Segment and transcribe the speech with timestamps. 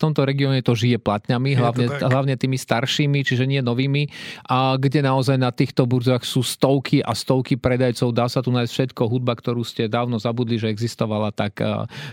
[0.00, 4.08] tomto regióne to žije platňami, hlavne, hlavne tými staršími, čiže nie novými,
[4.48, 8.16] a kde naozaj na týchto burzách sú stovky a stovky predajcov.
[8.16, 11.60] Dá sa tu nájsť všetko, hudba, ktorú ste dávno zabudli, že existovala, tak,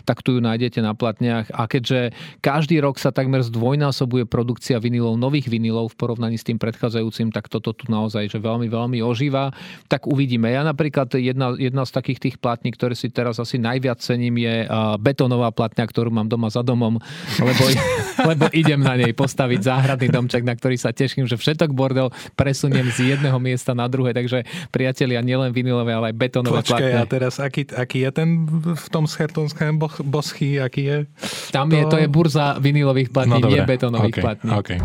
[0.04, 1.48] tak tu ju nájdete na platniach.
[1.56, 2.12] A keďže
[2.44, 7.48] každý rok sa takmer zdvojnásobuje produkcia vinilov, nových vinilov v porovnaní s tým predchádzajúcim, tak
[7.48, 9.56] toto tu naozaj že veľmi, veľmi ožíva.
[9.88, 10.52] Tak uvidíme.
[10.52, 14.68] Ja napríklad jedna, jedna z takých tých platní, ktoré si teraz asi najviac cením, je
[15.00, 17.00] betónová platňa, ktorú mám doma za domom,
[17.40, 17.64] lebo,
[18.30, 22.90] lebo idem na nej postaviť záhradný domček, na ktorý sa teším, že všetok bordel presuniem
[22.90, 24.12] z jedného miesta na druhé.
[24.12, 27.00] Takže priatelia, nielen vinilové, ale aj betónové Počkej, platne.
[27.00, 28.30] a teraz aký, aký je ten
[28.74, 30.98] v tom schertonském boschy, aký je?
[31.54, 31.76] Tam to...
[31.78, 34.50] je, to je burza vinilových platní, no, nie betónových okay, platní.
[34.58, 34.80] Okay.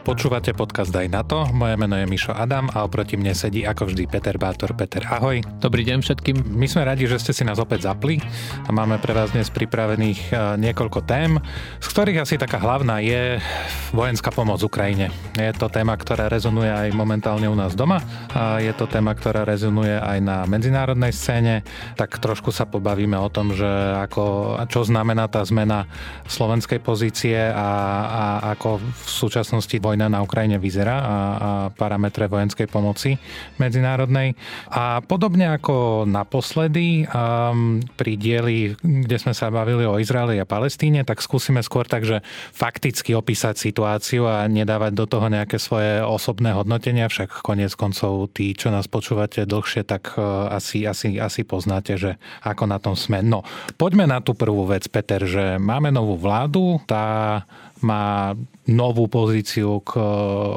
[0.00, 1.44] Počúvate podcast Aj na to.
[1.52, 4.72] Moje meno je Mišo Adam a oproti mne sedí ako vždy Peter Bátor.
[4.72, 5.44] Peter, ahoj.
[5.60, 6.56] Dobrý deň všetkým.
[6.56, 8.16] My sme radi, že ste si nás opäť zapli
[8.64, 11.36] a máme pre vás dnes pripravených e, niekoľko tém,
[11.84, 13.44] z ktorých asi taká hlavná je
[13.92, 15.12] vojenská pomoc Ukrajine.
[15.36, 18.00] Je to téma, ktorá rezonuje aj momentálne u nás doma
[18.32, 21.60] a je to téma, ktorá rezonuje aj na medzinárodnej scéne.
[22.00, 23.68] Tak trošku sa pobavíme o tom, že
[24.00, 25.84] ako, čo znamená tá zmena
[26.24, 27.68] slovenskej pozície a,
[28.08, 28.24] a
[28.56, 31.16] ako v súčasnosti vojna na Ukrajine vyzerá a, a
[31.74, 33.18] parametre vojenskej pomoci
[33.58, 34.38] medzinárodnej.
[34.70, 41.02] A podobne ako naposledy um, pri dieli, kde sme sa bavili o Izraeli a Palestíne,
[41.02, 42.22] tak skúsime skôr tak, že
[42.54, 48.54] fakticky opísať situáciu a nedávať do toho nejaké svoje osobné hodnotenia, však konec koncov tí,
[48.54, 52.14] čo nás počúvate dlhšie, tak uh, asi, asi, asi poznáte, že
[52.46, 53.26] ako na tom sme.
[53.26, 53.42] No,
[53.74, 57.42] poďme na tú prvú vec, Peter, že máme novú vládu, tá
[57.82, 58.36] má
[58.70, 60.02] novú pozíciu k e,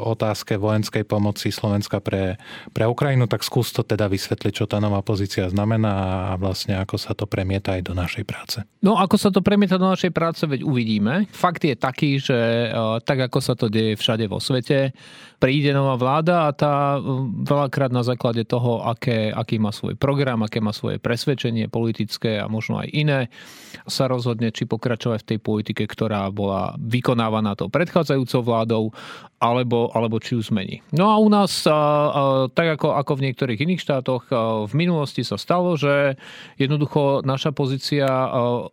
[0.06, 2.38] otázke vojenskej pomoci Slovenska pre,
[2.70, 5.92] pre Ukrajinu, tak skús to teda vysvetliť, čo tá nová pozícia znamená
[6.30, 8.62] a vlastne ako sa to premieta aj do našej práce.
[8.84, 11.26] No ako sa to premieta do našej práce, veď uvidíme.
[11.34, 14.94] Fakt je taký, že e, tak ako sa to deje všade vo svete,
[15.42, 16.98] príde nová vláda a tá e,
[17.42, 22.46] veľakrát na základe toho, aké, aký má svoj program, aké má svoje presvedčenie politické a
[22.46, 23.20] možno aj iné,
[23.90, 26.72] sa rozhodne, či pokračovať v tej politike, ktorá bola
[27.14, 28.84] vykonávaná tou predchádzajúcou vládou,
[29.38, 30.82] alebo, alebo či ju zmení.
[30.90, 31.62] No a u nás,
[32.56, 34.26] tak ako, ako v niektorých iných štátoch,
[34.66, 36.18] v minulosti sa stalo, že
[36.58, 38.08] jednoducho naša pozícia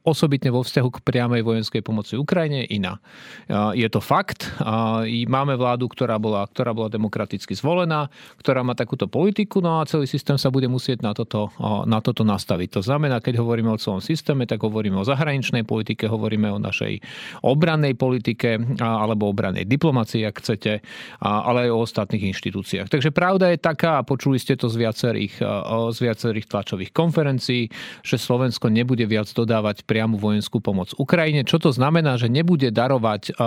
[0.02, 3.04] osobitne vo vzťahu k priamej vojenskej pomoci Ukrajine je iná.
[3.76, 4.48] Je to fakt.
[5.28, 8.08] Máme vládu, ktorá bola, ktorá bola demokraticky zvolená,
[8.40, 11.52] ktorá má takúto politiku, no a celý systém sa bude musieť na toto,
[11.84, 12.80] na toto nastaviť.
[12.80, 17.04] To znamená, keď hovoríme o celom systéme, tak hovoríme o zahraničnej politike, hovoríme o našej
[17.44, 20.84] obrannej politike a, alebo obrannej diplomácii, ak chcete
[21.22, 22.88] ale aj o ostatných inštitúciách.
[22.90, 25.34] Takže pravda je taká, a počuli ste to z viacerých,
[25.92, 27.72] z viacerých tlačových konferencií,
[28.02, 31.46] že Slovensko nebude viac dodávať priamu vojenskú pomoc Ukrajine.
[31.48, 33.38] Čo to znamená, že nebude darovať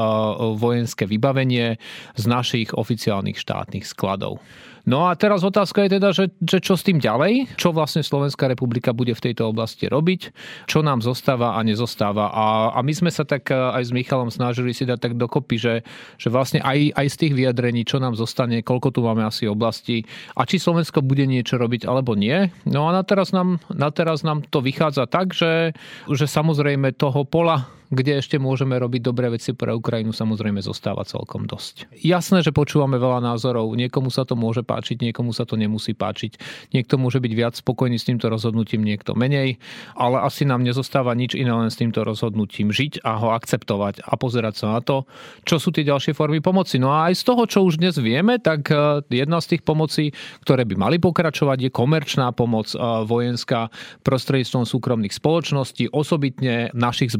[0.59, 1.81] vojenské vybavenie
[2.15, 4.41] z našich oficiálnych štátnych skladov.
[4.85, 7.57] No a teraz otázka je teda, že, že čo s tým ďalej?
[7.57, 10.21] Čo vlastne Slovenská republika bude v tejto oblasti robiť?
[10.69, 12.29] Čo nám zostáva a nezostáva?
[12.29, 15.57] A, a my sme sa tak e, aj s Michalom snažili si dať tak dokopy,
[15.57, 15.75] že,
[16.21, 20.05] že vlastne aj, aj z tých vyjadrení, čo nám zostane, koľko tu máme asi oblasti
[20.37, 22.53] a či Slovensko bude niečo robiť alebo nie.
[22.69, 25.73] No a na teraz nám, na teraz nám to vychádza tak, že,
[26.13, 31.45] že samozrejme toho pola kde ešte môžeme robiť dobré veci pre Ukrajinu, samozrejme zostáva celkom
[31.45, 31.91] dosť.
[32.01, 36.41] Jasné, že počúvame veľa názorov, niekomu sa to môže páčiť, niekomu sa to nemusí páčiť.
[36.73, 39.61] Niekto môže byť viac spokojný s týmto rozhodnutím, niekto menej,
[39.99, 44.13] ale asi nám nezostáva nič iné len s týmto rozhodnutím žiť a ho akceptovať a
[44.17, 45.05] pozerať sa na to,
[45.45, 46.81] čo sú tie ďalšie formy pomoci.
[46.81, 50.13] No a aj z toho, čo už dnes vieme, tak e, jedna z tých pomocí,
[50.45, 53.69] ktoré by mali pokračovať, je komerčná pomoc e, vojenská
[54.05, 57.13] prostredníctvom súkromných spoločností, osobitne našich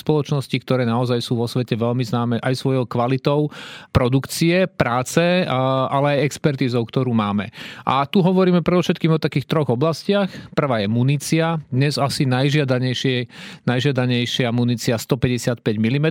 [0.00, 3.52] zbrojárskych spoločností ktoré naozaj sú vo svete veľmi známe aj svojou kvalitou
[3.92, 7.52] produkcie, práce, ale aj expertízou, ktorú máme.
[7.84, 10.30] A tu hovoríme predovšetkým o takých troch oblastiach.
[10.56, 11.60] Prvá je munícia.
[11.68, 13.28] Dnes asi najžiadanejšie,
[13.68, 16.08] najžiadanejšia munícia 155 mm.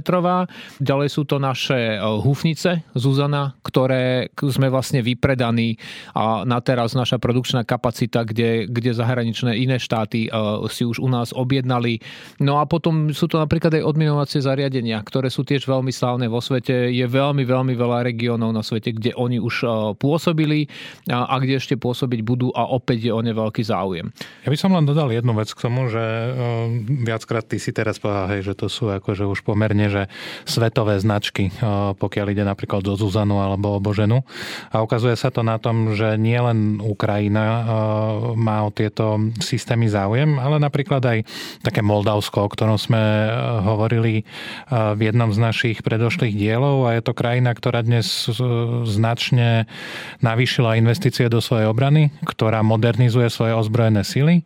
[0.80, 5.80] Ďalej sú to naše e, hufnice Zuzana, ktoré sme vlastne vypredaní
[6.14, 10.30] a na teraz naša produkčná kapacita, kde, kde zahraničné iné štáty e,
[10.68, 12.02] si už u nás objednali.
[12.44, 16.28] No a potom sú to napríklad aj aj odminovacie zariadenia, ktoré sú tiež veľmi slávne
[16.28, 16.92] vo svete.
[16.92, 19.64] Je veľmi, veľmi veľa regiónov na svete, kde oni už
[19.98, 20.68] pôsobili
[21.08, 24.12] a kde ešte pôsobiť budú a opäť je o ne veľký záujem.
[24.44, 26.04] Ja by som len dodal jednu vec k tomu, že
[27.08, 30.12] viackrát ty si teraz povedal, že to sú akože už pomerne, že
[30.44, 31.50] svetové značky,
[31.96, 34.28] pokiaľ ide napríklad o Zuzanu alebo o Boženu.
[34.76, 37.64] A ukazuje sa to na tom, že nielen Ukrajina
[38.36, 41.18] má o tieto systémy záujem, ale napríklad aj
[41.64, 43.32] také Moldavsko, o ktorom sme e,
[43.70, 44.24] hovorili e,
[44.70, 48.34] v jednom z našich predošlých dielov a je to krajina, ktorá dnes e,
[48.90, 49.70] značne
[50.26, 54.42] navýšila investície do svojej obrany, ktorá modernizuje svoje ozbrojené sily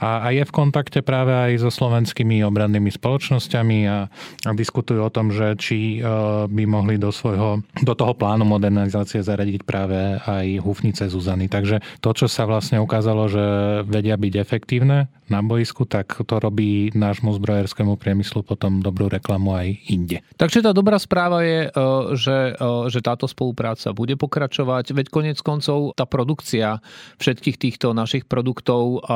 [0.00, 4.08] a, je v kontakte práve aj so slovenskými obrannými spoločnosťami a,
[4.56, 6.02] diskutujú o tom, že či
[6.48, 11.46] by mohli do svojho, do toho plánu modernizácie zaradiť práve aj hufnice Zuzany.
[11.46, 13.44] Takže to, čo sa vlastne ukázalo, že
[13.86, 19.66] vedia byť efektívne na boisku, tak to robí nášmu zbrojerskému priemyslu potom dobrú reklamu aj
[19.90, 20.22] inde.
[20.38, 21.70] Takže tá dobrá správa je, e,
[22.14, 26.78] že, e, že táto spolupráca bude pokračovať, veď konec koncov tá produkcia
[27.18, 29.10] všetkých týchto našich produktov e,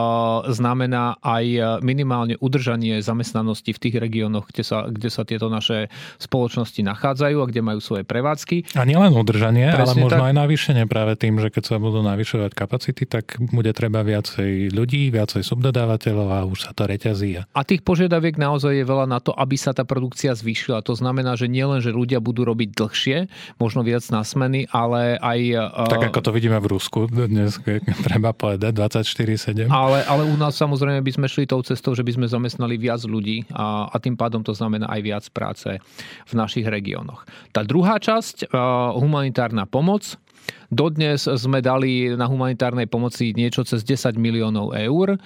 [0.51, 5.87] znamená aj minimálne udržanie zamestnanosti v tých regiónoch, kde sa, kde sa tieto naše
[6.19, 8.75] spoločnosti nachádzajú a kde majú svoje prevádzky.
[8.75, 10.29] A nielen udržanie, Presne ale možno tak.
[10.35, 15.15] aj navýšenie práve tým, že keď sa budú navyšovať kapacity, tak bude treba viacej ľudí,
[15.15, 17.37] viacej subdodávateľov dodávateľov a už sa to reťazí.
[17.37, 20.81] A tých požiadaviek naozaj je veľa na to, aby sa tá produkcia zvýšila.
[20.89, 23.19] To znamená, že nielen, že ľudia budú robiť dlhšie,
[23.61, 25.41] možno viac na smeny, ale aj...
[25.93, 27.61] Tak ako to vidíme v Rusku dnes,
[28.09, 29.69] treba povedať, 24-7.
[29.69, 33.05] Ale, ale u nás samozrejme by sme šli tou cestou, že by sme zamestnali viac
[33.05, 35.69] ľudí a, a tým pádom to znamená aj viac práce
[36.27, 37.29] v našich regiónoch.
[37.53, 38.51] Tá druhá časť,
[38.97, 40.17] humanitárna pomoc,
[40.71, 45.19] Dodnes sme dali na humanitárnej pomoci niečo cez 10 miliónov eur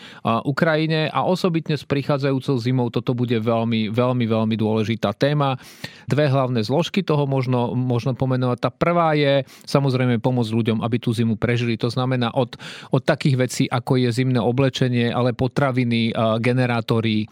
[0.44, 5.56] Ukrajine a osobitne s prichádzajúcou zimou toto bude veľmi, veľmi, veľmi dôležitá téma.
[6.10, 8.58] Dve hlavné zložky toho možno, možno pomenovať.
[8.60, 11.78] Tá prvá je samozrejme pomôcť ľuďom, aby tú zimu prežili.
[11.81, 12.58] To znamená od,
[12.90, 17.25] od takých vecí, ako je zimné oblečenie, ale potraviny, generátory,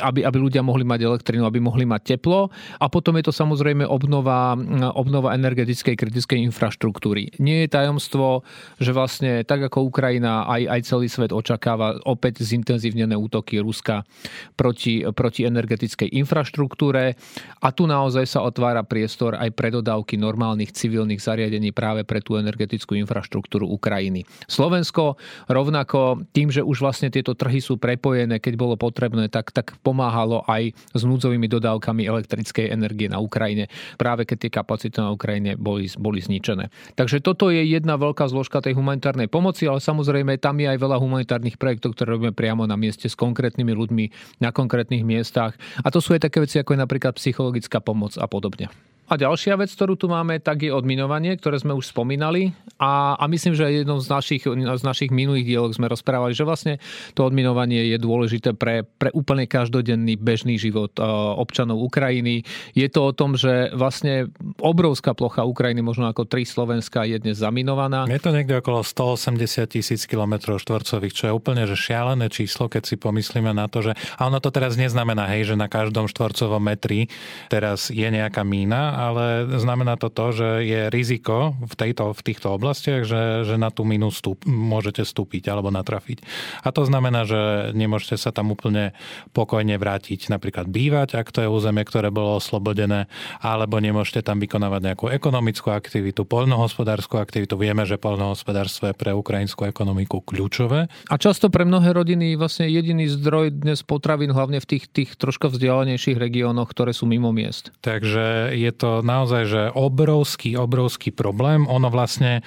[0.00, 2.48] aby, aby ľudia mohli mať elektrinu, aby mohli mať teplo.
[2.80, 4.56] A potom je to samozrejme obnova,
[4.96, 7.36] obnova energetickej kritickej infraštruktúry.
[7.38, 8.40] Nie nie je tajomstvo,
[8.80, 14.08] že vlastne tak ako Ukrajina, aj, aj celý svet očakáva opäť zintenzívnené útoky Ruska
[14.56, 17.12] proti, proti energetickej infraštruktúre
[17.60, 22.40] a tu naozaj sa otvára priestor aj pre dodávky normálnych civilných zariadení práve pre tú
[22.40, 24.24] energetickú infraštruktúru Ukrajiny.
[24.48, 25.20] Slovensko
[25.50, 30.46] rovnako tým, že už vlastne tieto trhy sú prepojené, keď bolo potrebné, tak, tak pomáhalo
[30.46, 33.66] aj s núdzovými dodávkami elektrickej energie na Ukrajine,
[33.98, 36.70] práve keď tie kapacity na Ukrajine boli, boli zničené.
[36.94, 40.78] Takže toto toto je jedna veľká zložka tej humanitárnej pomoci, ale samozrejme tam je aj
[40.78, 44.04] veľa humanitárnych projektov, ktoré robíme priamo na mieste s konkrétnymi ľuďmi
[44.38, 45.58] na konkrétnych miestach.
[45.82, 48.70] A to sú aj také veci, ako je napríklad psychologická pomoc a podobne.
[49.12, 52.56] A ďalšia vec, ktorú tu máme, tak je odminovanie, ktoré sme už spomínali.
[52.80, 56.80] A, a myslím, že jednou z našich, z našich minulých dielov sme rozprávali, že vlastne
[57.12, 60.96] to odminovanie je dôležité pre, pre úplne každodenný bežný život
[61.36, 62.48] občanov Ukrajiny.
[62.72, 67.36] Je to o tom, že vlastne obrovská plocha Ukrajiny, možno ako tri Slovenska, je dnes
[67.36, 68.08] zaminovaná.
[68.08, 72.88] Je to niekde okolo 180 tisíc km štvorcových, čo je úplne že šialené číslo, keď
[72.88, 73.92] si pomyslíme na to, že...
[74.16, 77.12] A ono to teraz neznamená, hej, že na každom štvorcovom metri
[77.52, 82.54] teraz je nejaká mína, ale znamená to to, že je riziko v, tejto, v týchto
[82.54, 86.22] oblastiach, že, že na tú minu stup, môžete stúpiť alebo natrafiť.
[86.62, 88.94] A to znamená, že nemôžete sa tam úplne
[89.34, 93.10] pokojne vrátiť napríklad bývať, ak to je územie, ktoré bolo oslobodené,
[93.42, 97.58] alebo nemôžete tam vykonávať nejakú ekonomickú aktivitu, poľnohospodárskú aktivitu.
[97.58, 100.86] Vieme, že poľnohospodárstvo je pre ukrajinskú ekonomiku kľúčové.
[101.10, 105.50] A často pre mnohé rodiny vlastne jediný zdroj dnes potravín, hlavne v tých, tých troška
[105.50, 107.74] vzdialenejších regiónoch, ktoré sú mimo miest.
[107.82, 111.70] Takže je to naozaj že obrovský, obrovský problém.
[111.70, 112.42] Ono vlastne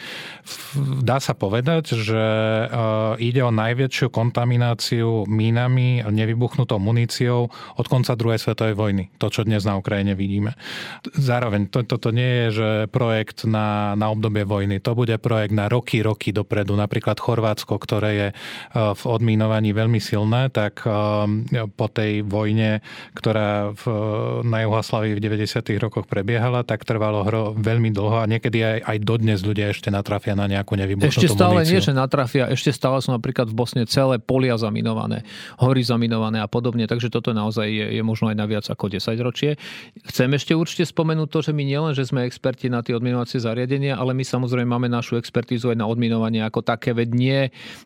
[0.99, 2.65] dá sa povedať, že e,
[3.23, 7.47] ide o najväčšiu kontamináciu mínami, nevybuchnutou muníciou
[7.79, 9.03] od konca druhej svetovej vojny.
[9.23, 10.59] To, čo dnes na Ukrajine vidíme.
[11.15, 14.83] Zároveň toto to, to nie je, že projekt na, na obdobie vojny.
[14.83, 16.75] To bude projekt na roky, roky dopredu.
[16.75, 18.35] Napríklad Chorvátsko, ktoré je e,
[18.75, 20.91] v odmínovaní veľmi silné, tak e,
[21.71, 22.83] po tej vojne,
[23.15, 23.83] ktorá v,
[24.43, 25.63] na Juhoslavii v 90.
[25.79, 29.93] rokoch prebiehala, prebiehala, tak trvalo hro veľmi dlho a niekedy aj, aj dodnes ľudia ešte
[29.93, 31.77] natrafia na nejakú nevybuchnutú Ešte stále muníciu.
[31.77, 35.21] nie, že natrafia, ešte stále sú napríklad v Bosne celé polia zaminované,
[35.61, 39.21] hory zaminované a podobne, takže toto naozaj je, je možno aj na viac ako 10
[39.21, 39.61] ročie.
[40.09, 43.93] Chcem ešte určite spomenúť to, že my nielen, že sme experti na tie odminovacie zariadenia,
[43.93, 47.39] ale my samozrejme máme našu expertízu aj na odminovanie ako také, veď nie,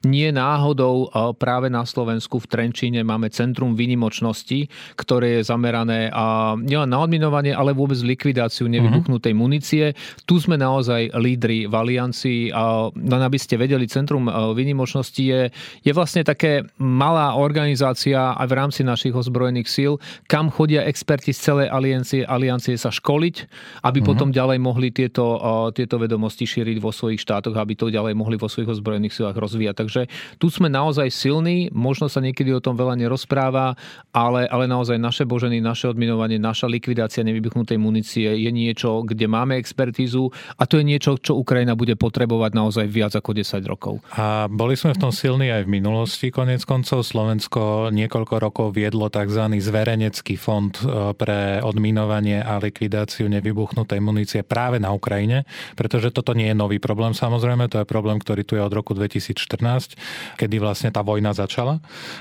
[0.08, 6.88] nie náhodou práve na Slovensku v Trenčíne máme Centrum výnimočnosti, ktoré je zamerané a nielen
[6.88, 9.42] na odminovanie, ale vôbec likvidáciu nevybuchnutej uh-huh.
[9.42, 9.98] munície.
[10.30, 15.50] Tu sme naozaj lídri v aliancii a len aby ste vedeli, Centrum výnimočnosti je,
[15.82, 19.98] je vlastne také malá organizácia aj v rámci našich ozbrojených síl,
[20.30, 23.36] kam chodia experti z celej aliancie, aliancie sa školiť,
[23.82, 24.10] aby uh-huh.
[24.14, 25.42] potom ďalej mohli tieto,
[25.74, 29.76] tieto vedomosti šíriť vo svojich štátoch, aby to ďalej mohli vo svojich ozbrojených silách rozvíjať.
[29.80, 30.02] Takže
[30.38, 33.74] tu sme naozaj silní, možno sa niekedy o tom veľa nerozpráva,
[34.14, 39.56] ale, ale naozaj naše boženy, naše odminovanie, naša likvidácia nevybuchnutej munície je niečo, kde máme
[39.56, 44.04] expertízu a to je niečo, čo Ukrajina bude potrebovať naozaj viac ako 10 rokov.
[44.16, 47.06] A boli sme v tom silní aj v minulosti, konec koncov.
[47.06, 49.50] Slovensko niekoľko rokov viedlo tzv.
[49.60, 55.48] zverejnecký fond e, pre odminovanie a likvidáciu nevybuchnutej munície práve na Ukrajine,
[55.80, 58.96] pretože toto nie je nový problém samozrejme, to je problém, ktorý tu je od roku
[58.96, 59.96] 2014,
[60.36, 61.80] kedy vlastne tá vojna začala.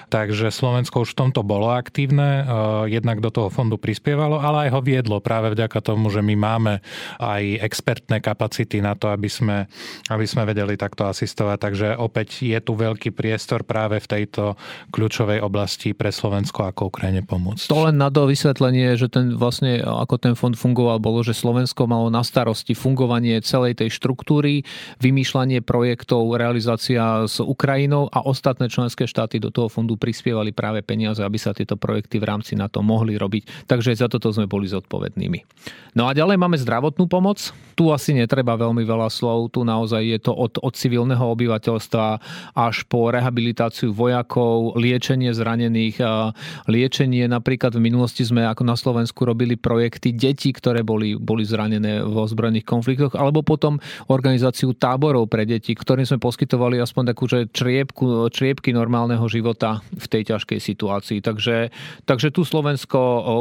[0.08, 4.78] Takže Slovensko už v tomto bolo aktívne, e, jednak do toho fondu prispievalo, ale aj
[4.78, 6.84] ho viedlo práve vďaka tomu, že my máme
[7.16, 9.64] aj expertné kapacity na to, aby sme,
[10.12, 11.56] aby sme vedeli takto asistovať.
[11.56, 14.60] Takže opäť je tu veľký priestor práve v tejto
[14.92, 17.72] kľúčovej oblasti pre Slovensko ako Ukrajine pomôcť.
[17.72, 21.88] To len na to vysvetlenie, že ten vlastne, ako ten fond fungoval, bolo, že Slovensko
[21.88, 24.66] malo na starosti fungovanie celej tej štruktúry,
[25.00, 31.22] vymýšľanie projektov, realizácia s Ukrajinou a ostatné členské štáty do toho fondu prispievali práve peniaze,
[31.22, 33.70] aby sa tieto projekty v rámci NATO mohli robiť.
[33.70, 35.38] Takže za toto sme boli zodpovednými.
[35.96, 37.50] No a ďalej máme zdravotnú pomoc.
[37.74, 39.50] Tu asi netreba veľmi veľa slov.
[39.50, 42.06] Tu naozaj je to od, od civilného obyvateľstva
[42.54, 45.98] až po rehabilitáciu vojakov, liečenie zranených,
[46.70, 47.26] liečenie.
[47.26, 52.26] Napríklad v minulosti sme ako na Slovensku robili projekty detí, ktoré boli, boli zranené vo
[52.26, 58.30] zbrojných konfliktoch, alebo potom organizáciu táborov pre deti, ktorým sme poskytovali aspoň takú že čriepku,
[58.30, 61.18] čriepky normálneho života v tej ťažkej situácii.
[61.22, 61.74] Takže,
[62.06, 62.98] takže tu Slovensko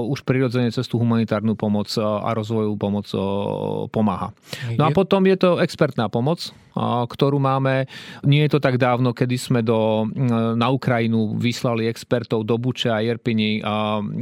[0.09, 1.89] už prirodzene cez tú humanitárnu pomoc
[2.27, 3.07] a rozvojovú pomoc
[3.95, 4.35] pomáha.
[4.75, 7.89] No a potom je to expertná pomoc, ktorú máme.
[8.21, 10.05] Nie je to tak dávno, kedy sme do,
[10.53, 13.63] na Ukrajinu vyslali expertov do Buče a Jerpini,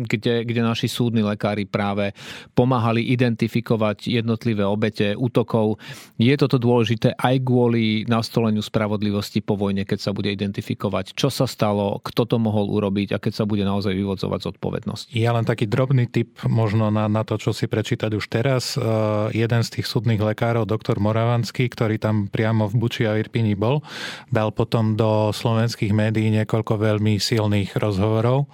[0.08, 2.16] kde, kde naši súdni lekári práve
[2.56, 5.82] pomáhali identifikovať jednotlivé obete útokov.
[6.16, 11.50] Je toto dôležité aj kvôli nastoleniu spravodlivosti po vojne, keď sa bude identifikovať, čo sa
[11.50, 15.06] stalo, kto to mohol urobiť a keď sa bude naozaj vyvodzovať zodpovednosť.
[15.12, 18.64] Ja len taký drobný tip možno na, na to, čo si prečítať už teraz.
[18.76, 23.18] Uh, jeden z tých súdnych lekárov, doktor Moravanský, ktorý tam pri priamo v Buči a
[23.18, 23.82] Irpini bol.
[24.30, 28.46] Dal potom do slovenských médií niekoľko veľmi silných rozhovorov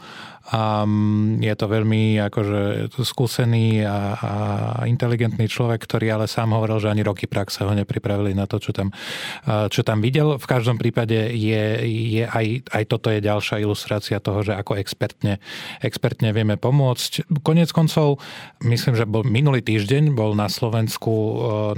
[0.52, 4.34] a mm, je to veľmi akože skúsený a, a
[4.84, 8.76] inteligentný človek, ktorý ale sám hovoril, že ani roky praxe ho nepripravili na to, čo
[8.76, 8.92] tam,
[9.72, 10.36] čo tam videl.
[10.36, 15.40] V každom prípade je, je aj, aj toto je ďalšia ilustrácia toho, že ako expertne,
[15.80, 17.32] expertne vieme pomôcť.
[17.40, 18.20] Konec koncov,
[18.60, 21.12] myslím, že bol minulý týždeň bol na Slovensku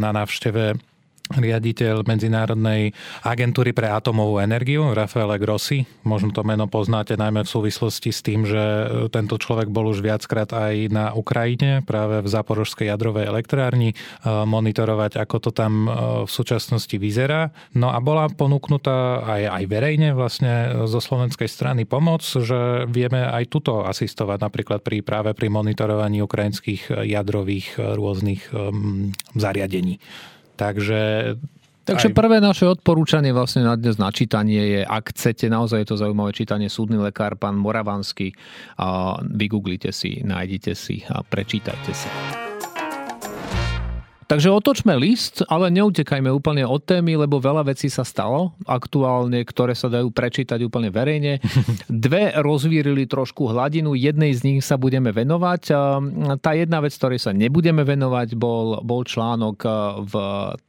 [0.02, 0.93] na návšteve
[1.32, 2.92] riaditeľ Medzinárodnej
[3.24, 5.88] agentúry pre atomovú energiu, Rafael Grossi.
[6.04, 8.60] Možno to meno poznáte najmä v súvislosti s tým, že
[9.08, 13.96] tento človek bol už viackrát aj na Ukrajine, práve v Zaporožskej jadrovej elektrárni, e,
[14.28, 15.90] monitorovať, ako to tam e,
[16.28, 17.56] v súčasnosti vyzerá.
[17.72, 23.48] No a bola ponúknutá aj, aj verejne vlastne zo slovenskej strany pomoc, že vieme aj
[23.48, 28.52] tuto asistovať napríklad pri, práve pri monitorovaní ukrajinských jadrových rôznych
[29.34, 30.04] zariadení.
[30.64, 31.00] Takže
[31.84, 32.16] Takže aj...
[32.16, 36.32] prvé naše odporúčanie vlastne na dnes na čítanie je, ak chcete, naozaj je to zaujímavé
[36.32, 38.32] čítanie, súdny lekár, pán Moravanský,
[39.28, 42.08] vygooglite si, nájdite si a prečítajte si.
[44.24, 49.78] Takže otočme list, ale neutekajme úplne od témy, lebo veľa vecí sa stalo aktuálne, ktoré
[49.78, 51.38] sa dajú prečítať úplne verejne.
[51.92, 55.62] Dve rozvírili trošku hladinu, jednej z nich sa budeme venovať.
[56.42, 59.58] Tá jedna vec, ktorej sa nebudeme venovať, bol, bol článok
[60.10, 60.14] v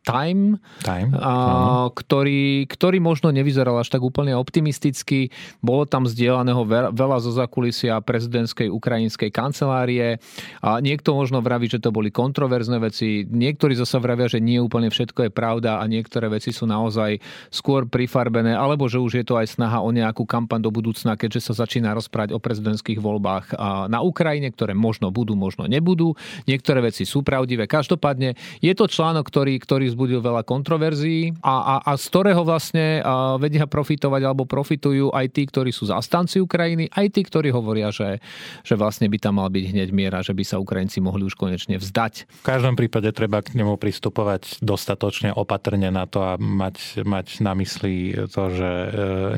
[0.05, 5.33] Time, Time a, ktorý, ktorý možno nevyzeral až tak úplne optimisticky.
[5.65, 10.21] Bolo tam zdieľaného veľa zo zakulisia prezidentskej ukrajinskej kancelárie.
[10.61, 13.25] A niekto možno vraví, že to boli kontroverzné veci.
[13.25, 17.23] Niek- niektorí zase vravia, že nie úplne všetko je pravda a niektoré veci sú naozaj
[17.55, 21.55] skôr prifarbené, alebo že už je to aj snaha o nejakú kampaň do budúcna, keďže
[21.55, 23.55] sa začína rozprávať o prezidentských voľbách
[23.87, 26.19] na Ukrajine, ktoré možno budú, možno nebudú.
[26.51, 27.71] Niektoré veci sú pravdivé.
[27.71, 33.01] Každopádne je to článok, ktorý, ktorý zbudil veľa kontroverzií a, a, a z ktorého vlastne
[33.39, 38.19] vedia profitovať alebo profitujú aj tí, ktorí sú zastanci Ukrajiny, aj tí, ktorí hovoria, že,
[38.67, 41.79] že vlastne by tam mal byť hneď miera, že by sa Ukrajinci mohli už konečne
[41.79, 42.27] vzdať.
[42.27, 47.57] V každom prípade treba k nemu pristupovať dostatočne opatrne na to a mať, mať na
[47.59, 48.89] mysli to, že e,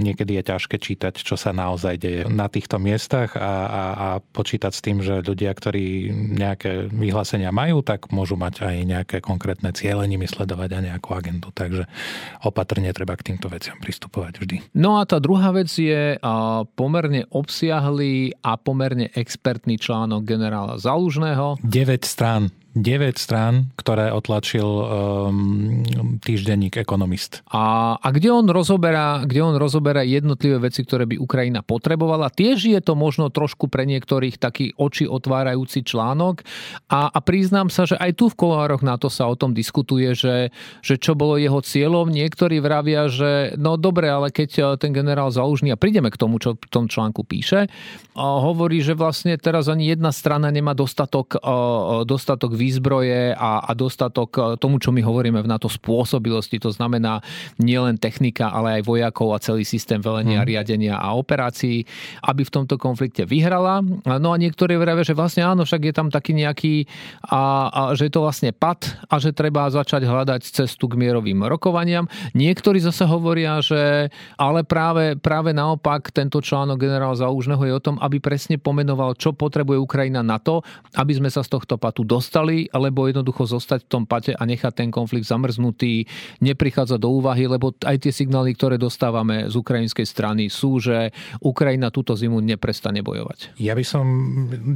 [0.02, 4.72] niekedy je ťažké čítať, čo sa naozaj deje na týchto miestach a, a, a počítať
[4.72, 10.04] s tým, že ľudia, ktorí nejaké vyhlásenia majú, tak môžu mať aj nejaké konkrétne ciele
[10.04, 11.54] nimi sledovať a nejakú agendu.
[11.54, 11.86] Takže
[12.42, 14.56] opatrne treba k týmto veciam pristupovať vždy.
[14.74, 16.18] No a tá druhá vec je
[16.74, 21.60] pomerne obsiahlý a pomerne expertný článok generála Zalužného.
[21.62, 25.80] 9 strán 9 strán, ktoré otlačil um,
[26.20, 27.40] týždenník Ekonomist.
[27.48, 32.28] A, a kde, on rozoberá, kde on rozoberá jednotlivé veci, ktoré by Ukrajina potrebovala.
[32.28, 36.44] Tiež je to možno trošku pre niektorých taký oči otvárajúci článok.
[36.92, 40.12] A, a priznám sa, že aj tu v kolároch na to sa o tom diskutuje,
[40.12, 40.52] že,
[40.84, 42.12] že čo bolo jeho cieľom.
[42.12, 46.36] Niektorí vravia, že no dobre, ale keď eh, ten generál Zalužný, a prídeme k tomu,
[46.36, 47.72] čo v tom článku píše,
[48.16, 54.30] hovorí, že vlastne teraz ani jedna strana nemá dostatok, eh, dostatok výzbroje a, a dostatok
[54.34, 57.22] e, tomu, čo my hovoríme v NATO spôsobilosti, to znamená
[57.62, 60.48] nielen technika, ale aj vojakov a celý systém velenia, hmm.
[60.50, 61.86] riadenia a operácií,
[62.26, 63.86] aby v tomto konflikte vyhrala.
[64.18, 66.74] No a niektorí vravia, že vlastne áno, však je tam taký nejaký,
[67.30, 71.46] a, a že je to vlastne pad a že treba začať hľadať cestu k mierovým
[71.46, 72.10] rokovaniam.
[72.34, 77.96] Niektorí zase hovoria, že ale práve, práve naopak tento článok generála Zaúžneho je o tom,
[78.00, 80.64] aby presne pomenoval, čo potrebuje Ukrajina na to,
[80.96, 84.72] aby sme sa z tohto patu dostali alebo jednoducho zostať v tom pate a nechať
[84.72, 86.08] ten konflikt zamrznutý,
[86.40, 91.12] neprichádza do úvahy, lebo aj tie signály, ktoré dostávame z ukrajinskej strany sú, že
[91.44, 93.58] Ukrajina túto zimu neprestane bojovať.
[93.60, 94.04] Ja by som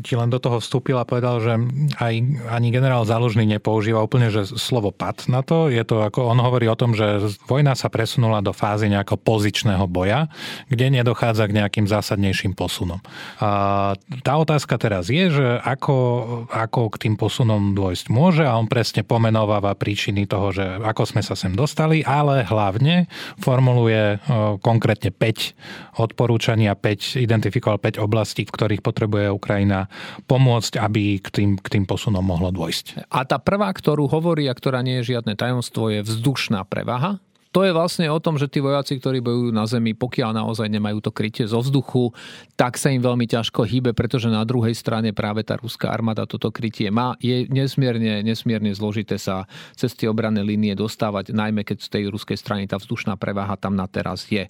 [0.05, 1.53] ti len do toho vstúpil a povedal, že
[1.97, 2.15] aj
[2.53, 5.73] ani generál Zálužný nepoužíva úplne že slovo pad na to.
[5.73, 9.85] Je to ako on hovorí o tom, že vojna sa presunula do fázy nejakého pozičného
[9.91, 10.31] boja,
[10.69, 13.03] kde nedochádza k nejakým zásadnejším posunom.
[13.43, 15.97] A tá otázka teraz je, že ako,
[16.49, 21.23] ako k tým posunom dôjsť môže a on presne pomenováva príčiny toho, že ako sme
[21.25, 23.07] sa sem dostali, ale hlavne
[23.39, 24.19] formuluje
[24.65, 29.87] konkrétne 5 odporúčaní a 5, identifikoval 5 oblastí, v ktorých potrebuje Ukrajina
[30.27, 33.13] pomôcť, aby k tým, k tým posunom mohlo dôjsť.
[33.13, 37.67] A tá prvá, ktorú hovorí a ktorá nie je žiadne tajomstvo, je vzdušná prevaha to
[37.67, 41.11] je vlastne o tom, že tí vojaci, ktorí bojujú na zemi, pokiaľ naozaj nemajú to
[41.11, 42.15] krytie zo vzduchu,
[42.55, 46.55] tak sa im veľmi ťažko hýbe, pretože na druhej strane práve tá ruská armáda toto
[46.55, 47.19] krytie má.
[47.19, 52.39] Je nesmierne, nesmierne zložité sa cez tie obranné línie dostávať, najmä keď z tej ruskej
[52.39, 54.47] strany tá vzdušná preváha tam na teraz je.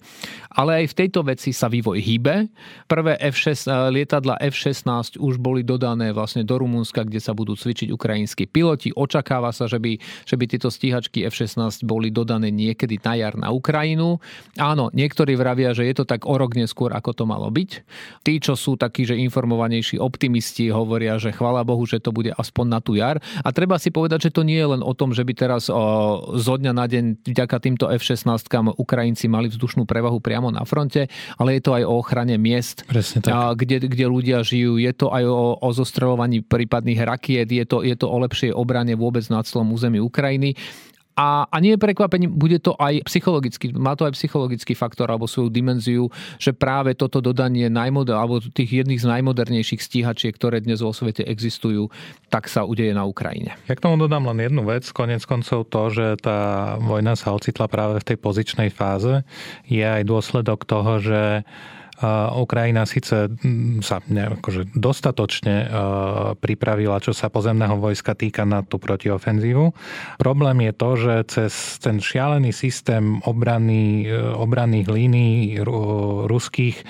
[0.53, 2.53] Ale aj v tejto veci sa vývoj hýbe.
[2.85, 8.45] Prvé F6, lietadla F-16 už boli dodané vlastne do Rumunska, kde sa budú cvičiť ukrajinskí
[8.45, 8.93] piloti.
[8.93, 9.97] Očakáva sa, že by,
[10.27, 14.19] že by tieto stíhačky F-16 boli dodané niekedy niekedy na jar na Ukrajinu.
[14.59, 17.71] Áno, niektorí vravia, že je to tak o rok neskôr, ako to malo byť.
[18.27, 22.65] Tí, čo sú takí, že informovanejší optimisti, hovoria, že chvála Bohu, že to bude aspoň
[22.67, 23.23] na tú jar.
[23.45, 25.79] A treba si povedať, že to nie je len o tom, že by teraz o,
[26.35, 28.27] zo dňa na deň vďaka týmto F-16
[28.75, 31.07] Ukrajinci mali vzdušnú prevahu priamo na fronte,
[31.39, 32.83] ale je to aj o ochrane miest,
[33.31, 34.81] A, kde, kde ľudia žijú.
[34.81, 38.97] Je to aj o, o zostrelovaní prípadných rakiet, je to, je to o lepšej obrane
[38.97, 40.57] vôbec na celom území Ukrajiny.
[41.15, 45.27] A, a nie je prekvapením, bude to aj psychologický, má to aj psychologický faktor alebo
[45.27, 46.07] svoju dimenziu,
[46.39, 51.27] že práve toto dodanie najmoder, alebo tých jedných z najmodernejších stíhačiek, ktoré dnes vo svete
[51.27, 51.91] existujú,
[52.31, 53.59] tak sa udeje na Ukrajine.
[53.67, 57.67] Ja k tomu dodám len jednu vec, konec koncov to, že tá vojna sa ocitla
[57.67, 59.27] práve v tej pozičnej fáze,
[59.67, 61.21] je aj dôsledok toho, že
[62.37, 65.69] Ukrajina síce mm, sa ne, akože dostatočne
[66.41, 69.73] pripravila, čo sa pozemného vojska týka na tú protiofenzívu.
[70.17, 75.61] Problém je to, že cez ten šialený systém obrany, e, obranných línií
[76.27, 76.85] ruských, e,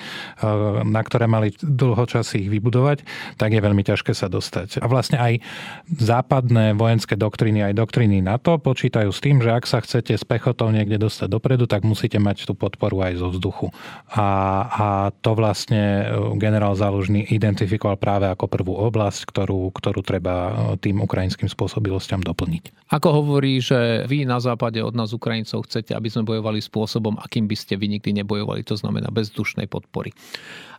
[0.84, 3.04] na ktoré mali dlho čas ich vybudovať,
[3.36, 4.82] tak je veľmi ťažké sa dostať.
[4.82, 5.40] A vlastne aj
[5.88, 10.68] západné vojenské doktriny, aj doktriny NATO počítajú s tým, že ak sa chcete s pechotou
[10.68, 13.72] niekde dostať dopredu, tak musíte mať tú podporu aj zo vzduchu.
[14.12, 14.26] A,
[14.68, 16.06] a a to vlastne
[16.38, 22.94] generál Zálužný identifikoval práve ako prvú oblasť, ktorú, ktorú treba tým ukrajinským spôsobilosťam doplniť.
[22.94, 27.50] Ako hovorí, že vy na západe od nás Ukrajincov chcete, aby sme bojovali spôsobom, akým
[27.50, 30.14] by ste vy nikdy nebojovali, to znamená bez dušnej podpory.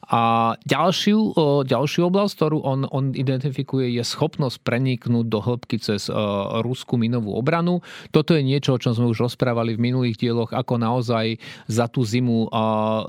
[0.04, 1.32] A ďalšiu,
[1.64, 6.12] ďalšiu oblasť, ktorú on, on identifikuje, je schopnosť preniknúť do hĺbky cez
[6.60, 7.80] ruskú minovú obranu.
[8.12, 11.40] Toto je niečo, o čom sme už rozprávali v minulých dieloch, ako naozaj
[11.72, 12.52] za tú zimu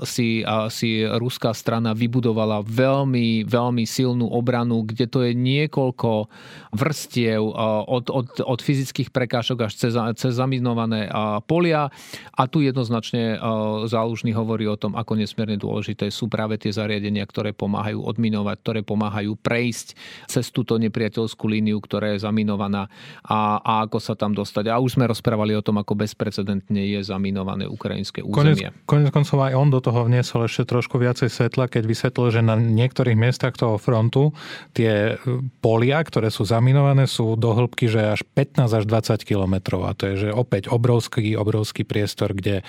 [0.07, 6.27] si, si ruská strana vybudovala veľmi, veľmi silnú obranu, kde to je niekoľko
[6.75, 7.41] vrstiev
[7.85, 11.07] od, od, od fyzických prekážok až cez, cez zaminované
[11.45, 11.87] polia.
[12.35, 13.39] A tu jednoznačne
[13.87, 18.79] zálužný hovorí o tom, ako nesmierne dôležité sú práve tie zariadenia, ktoré pomáhajú odminovať, ktoré
[18.83, 19.95] pomáhajú prejsť
[20.27, 22.91] cez túto nepriateľskú líniu, ktorá je zaminovaná
[23.23, 24.71] a, a ako sa tam dostať.
[24.71, 28.71] A už sme rozprávali o tom, ako bezprecedentne je zaminované ukrajinské územie.
[28.71, 32.41] Konec, konec koncov aj on do toho vniesol ešte trošku viacej svetla, keď vysvetlil, že
[32.41, 34.35] na niektorých miestach toho frontu
[34.75, 35.15] tie
[35.59, 39.87] polia, ktoré sú zaminované, sú do hĺbky, že až 15 až 20 kilometrov.
[39.87, 42.65] A to je, že opäť obrovský, obrovský priestor, kde,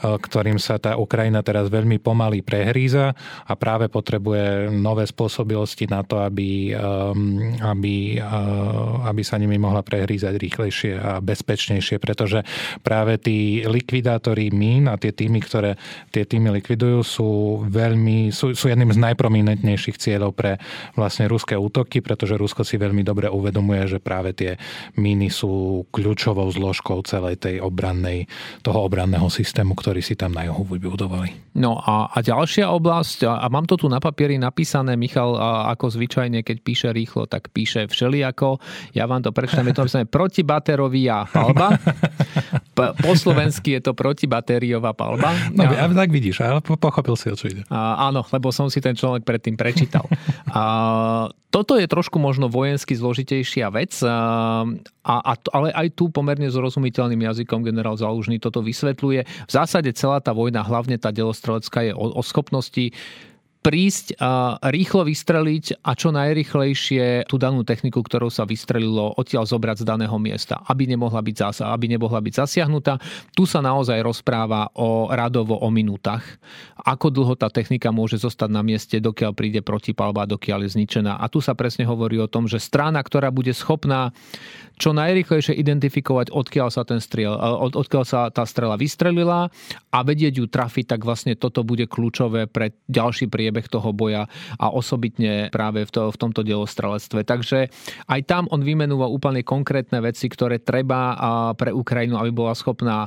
[0.00, 6.20] ktorým sa tá Ukrajina teraz veľmi pomaly prehríza a práve potrebuje nové spôsobilosti na to,
[6.20, 8.18] aby, um, aby,
[9.04, 12.42] aby sa nimi mohla prehrízať rýchlejšie a bezpečnejšie, pretože
[12.80, 15.76] práve tí likvidátori mín a tie týmy, ktoré
[16.10, 17.28] tie týmy likvidujú, sú
[17.62, 20.58] veľmi, sú, sú jedným z najprominentnejších cieľov pre
[20.98, 24.58] vlastne ruské útoky, pretože Rusko si veľmi dobre uvedomuje, že práve tie
[24.98, 28.26] míny sú kľúčovou zložkou celej tej obrannej,
[28.66, 31.54] toho obranného systému, ktorý si tam na juhu vybudovali.
[31.54, 35.38] No a, a ďalšia oblasť, a mám to tu na papieri napísané, Michal,
[35.70, 38.58] ako zvyčajne, keď píše rýchlo, tak píše všelijako.
[38.90, 41.78] Ja vám to prečítam, je to napísané protibaterovia palba.
[42.74, 45.30] Po slovensky je to protibatériová palba.
[45.54, 47.62] No, ja, tak vidíš, ale pochopil si, o čo ide.
[47.70, 50.04] A, áno, lebo som si ten článok predtým prečítal.
[50.50, 54.66] A, toto je trošku možno vojensky zložitejšia vec, a,
[55.06, 59.20] a, ale aj tu pomerne zrozumiteľným jazykom generál Zalužný toto vysvetľuje.
[59.22, 62.90] V zásade celá tá vojna, hlavne tá delostrelecká, je o, o schopnosti
[63.64, 69.80] prísť a rýchlo vystreliť a čo najrychlejšie tú danú techniku, ktorou sa vystrelilo, odtiaľ zobrať
[69.80, 73.00] z daného miesta, aby nemohla byť, zasa, aby nemohla byť zasiahnutá.
[73.32, 76.20] Tu sa naozaj rozpráva o radovo o minútach.
[76.84, 81.16] Ako dlho tá technika môže zostať na mieste, dokiaľ príde protipalba, dokiaľ je zničená.
[81.16, 84.12] A tu sa presne hovorí o tom, že strana, ktorá bude schopná
[84.74, 89.46] čo najrychlejšie identifikovať, odkiaľ sa ten striel, od, odkiaľ sa tá strela vystrelila
[89.94, 94.26] a vedieť ju trafiť, tak vlastne toto bude kľúčové pre ďalší priebeh toho boja
[94.58, 97.22] a osobitne práve v, to, v tomto dielostrelectve.
[97.22, 97.58] Takže
[98.08, 101.14] aj tam on vymenúva úplne konkrétne veci, ktoré treba
[101.54, 103.06] pre Ukrajinu, aby bola schopná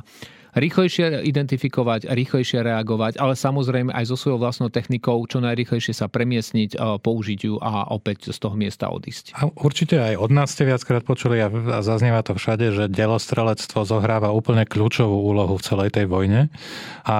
[0.56, 6.78] rýchlejšie identifikovať, rýchlejšie reagovať, ale samozrejme aj so svojou vlastnou technikou čo najrýchlejšie sa premiesniť,
[7.02, 9.36] použiť ju a opäť z toho miesta odísť.
[9.36, 11.50] A určite aj od nás ste viackrát počuli a
[11.84, 16.48] zaznieva to všade, že delostrelectvo zohráva úplne kľúčovú úlohu v celej tej vojne.
[17.08, 17.18] A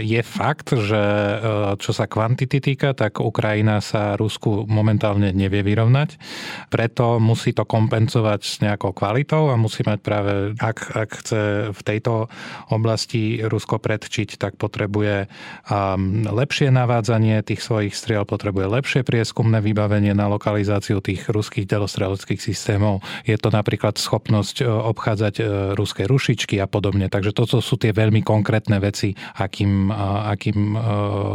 [0.00, 1.36] je fakt, že e,
[1.80, 6.20] čo sa kvantity týka, tak Ukrajina sa Rusku momentálne nevie vyrovnať.
[6.68, 11.40] Preto musí to kompenzovať s nejakou kvalitou a musí mať práve, ak, ak chce
[11.72, 12.28] v tejto
[12.70, 15.26] oblasti Rusko predčiť, tak potrebuje
[15.66, 22.40] um, lepšie navádzanie tých svojich striel, potrebuje lepšie prieskumné vybavenie na lokalizáciu tých ruských delostreleckých
[22.40, 23.02] systémov.
[23.26, 25.42] Je to napríklad schopnosť e, obchádzať e,
[25.74, 27.10] ruské rušičky a podobne.
[27.10, 29.90] Takže toto sú tie veľmi konkrétne veci, akým,
[30.30, 30.78] akým e,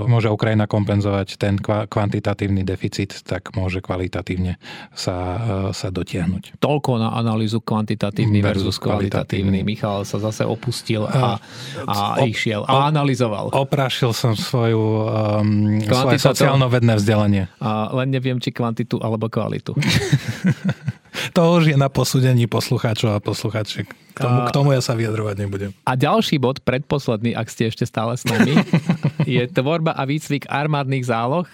[0.07, 4.57] môže Ukrajina kompenzovať ten kvantitatívny deficit, tak môže kvalitatívne
[4.93, 5.17] sa,
[5.71, 6.61] sa dotiahnuť.
[6.61, 9.65] Toľko na analýzu kvantitatívny versus kvalitatívny.
[9.65, 11.41] Michal sa zase opustil a a,
[11.89, 13.49] a išiel a analyzoval.
[13.51, 17.49] Oprášil som svoju, um, svoje sociálno-vedné vzdelanie.
[17.57, 19.73] A len neviem, či kvantitu alebo kvalitu.
[21.35, 23.87] to už je na posúdení poslucháčov a poslucháčiek.
[24.15, 25.71] K tomu, k tomu ja sa vyjadrovať nebudem.
[25.83, 28.55] A ďalší bod, predposledný, ak ste ešte stále s nami,
[29.25, 31.49] je tvorba a výcvik armádnych záloh.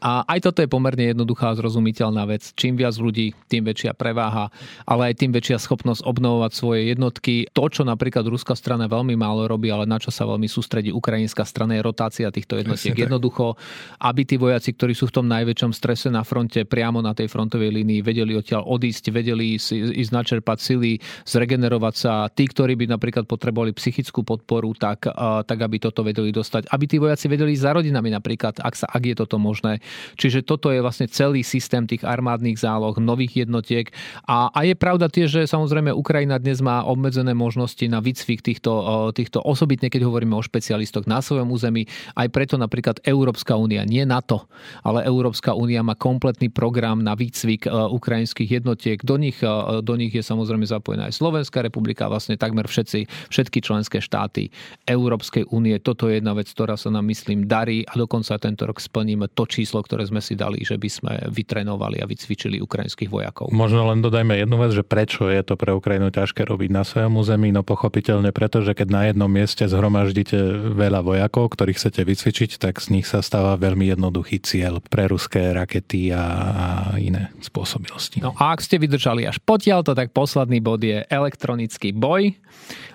[0.00, 2.56] A aj toto je pomerne jednoduchá a zrozumiteľná vec.
[2.56, 4.48] Čím viac ľudí, tým väčšia preváha,
[4.88, 7.44] ale aj tým väčšia schopnosť obnovovať svoje jednotky.
[7.52, 11.44] To, čo napríklad ruská strana veľmi málo robí, ale na čo sa veľmi sústredí ukrajinská
[11.44, 12.96] strana, je rotácia týchto jednotiek.
[12.96, 13.60] Jednoducho,
[14.00, 17.68] aby tí vojaci, ktorí sú v tom najväčšom strese na fronte, priamo na tej frontovej
[17.68, 20.96] línii, vedeli odtiaľ odísť, vedeli ísť načerpať sily,
[21.28, 22.32] zregenerovať sa.
[22.32, 25.12] Tí, ktorí by napríklad potrebovali psychickú podporu, tak,
[25.44, 26.72] tak aby toto vedeli dostať.
[26.72, 29.82] Aby tí vojaci vojaci vedeli za rodinami napríklad, ak, sa, ak je toto možné.
[30.14, 33.90] Čiže toto je vlastne celý systém tých armádnych záloh, nových jednotiek.
[34.30, 39.10] A, a je pravda tiež, že samozrejme Ukrajina dnes má obmedzené možnosti na výcvik týchto,
[39.10, 41.90] týchto osobitne, keď hovoríme o špecialistoch na svojom území.
[42.14, 44.46] Aj preto napríklad Európska únia, nie NATO,
[44.84, 49.00] ale Európska únia má kompletný program na výcvik ukrajinských jednotiek.
[49.00, 49.40] Do nich,
[49.80, 54.52] do nich je samozrejme zapojená aj Slovenská republika, vlastne takmer všetci, všetky členské štáty
[54.84, 55.80] Európskej únie.
[55.80, 59.44] Toto je jedna vec, ktorá sa nám, myslím, darí a dokonca tento rok splníme to
[59.44, 63.52] číslo, ktoré sme si dali, že by sme vytrenovali a vycvičili ukrajinských vojakov.
[63.52, 67.16] Možno len dodajme jednu vec, že prečo je to pre Ukrajinu ťažké robiť na svojom
[67.20, 70.36] území, no pochopiteľne preto, že keď na jednom mieste zhromaždíte
[70.74, 75.54] veľa vojakov, ktorých chcete vycvičiť, tak z nich sa stáva veľmi jednoduchý cieľ pre ruské
[75.54, 76.66] rakety a, a
[76.98, 78.20] iné spôsobilosti.
[78.24, 82.34] No a ak ste vydržali až potiaľto, tak posledný bod je elektronický boj.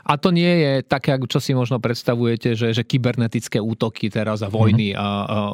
[0.06, 4.52] A to nie je také, čo si možno predstavujete, že, že kybernetické útoky teraz a
[4.52, 5.08] vojny a, a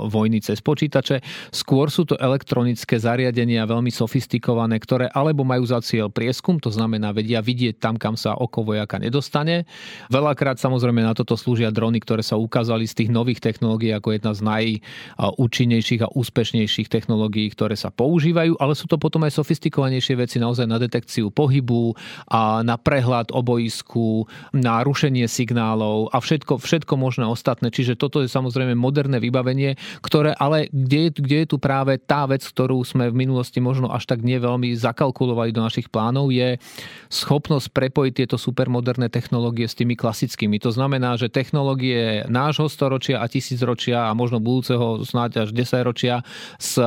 [0.10, 1.22] vojny cez počítače.
[1.54, 7.14] Skôr sú to elektronické zariadenia veľmi sofistikované, ktoré alebo majú za cieľ prieskum, to znamená
[7.14, 9.70] vedia vidieť tam, kam sa oko vojaka nedostane.
[10.10, 14.32] Veľakrát samozrejme na toto slúžia drony, ktoré sa ukázali z tých nových technológií ako jedna
[14.32, 20.40] z najúčinnejších a úspešnejších technológií, ktoré sa používajú, ale sú to potom aj sofistikovanejšie veci
[20.40, 21.94] naozaj na detekciu pohybu
[22.32, 24.26] a na prehľad obojisku,
[24.56, 27.68] na rušenie signálov a všetko, všetko možné ostatné.
[27.68, 32.42] Čiže toto je samozrejme moderné vybavenie, ktoré ale kde, kde je tu práve tá vec,
[32.48, 36.56] ktorú sme v minulosti možno až tak neveľmi zakalkulovali do našich plánov, je
[37.12, 40.58] schopnosť prepojiť tieto supermoderné technológie s tými klasickými.
[40.64, 46.24] To znamená, že technológie nášho storočia a tisícročia a možno budúceho snáď až desaťročia
[46.56, 46.80] s,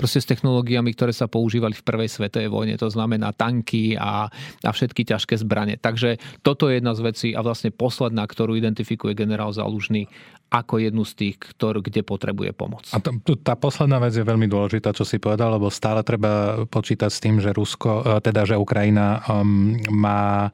[0.00, 2.74] proste s technológiami, ktoré sa používali v prvej svetovej vojne.
[2.80, 4.30] To znamená tanky a,
[4.64, 5.76] a všetky ťažké zbranie.
[5.76, 10.06] Takže toto je jedna z vecí a vlastne posledná, ktorú identifikuje generál Zalužný
[10.48, 12.88] ako jednu z tých, ktor, kde potrebuje pomoc.
[12.96, 13.12] A t-
[13.44, 17.36] tá posledná vec je veľmi dôležitá, čo si povedal, lebo stále treba počítať s tým,
[17.36, 20.48] že Rusko, e, teda že Ukrajina um, má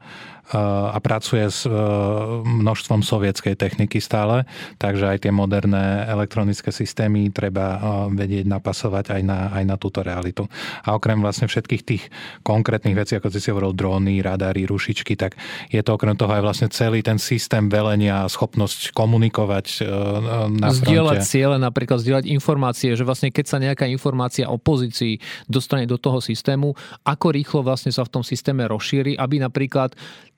[0.53, 1.73] a pracuje s e,
[2.45, 4.45] množstvom sovietskej techniky stále,
[4.77, 7.77] takže aj tie moderné elektronické systémy treba e,
[8.13, 10.45] vedieť napasovať aj na, aj na túto realitu.
[10.85, 12.03] A okrem vlastne všetkých tých
[12.45, 15.33] konkrétnych vecí, ako si si hovoril, dróny, radary, rušičky, tak
[15.73, 20.69] je to okrem toho aj vlastne celý ten systém velenia, schopnosť komunikovať e, na.
[20.73, 25.95] Zdieľať ciele, napríklad zdieľať informácie, že vlastne keď sa nejaká informácia o pozícii dostane do
[26.01, 26.73] toho systému,
[27.05, 29.93] ako rýchlo vlastne sa v tom systéme rozšíri, aby napríklad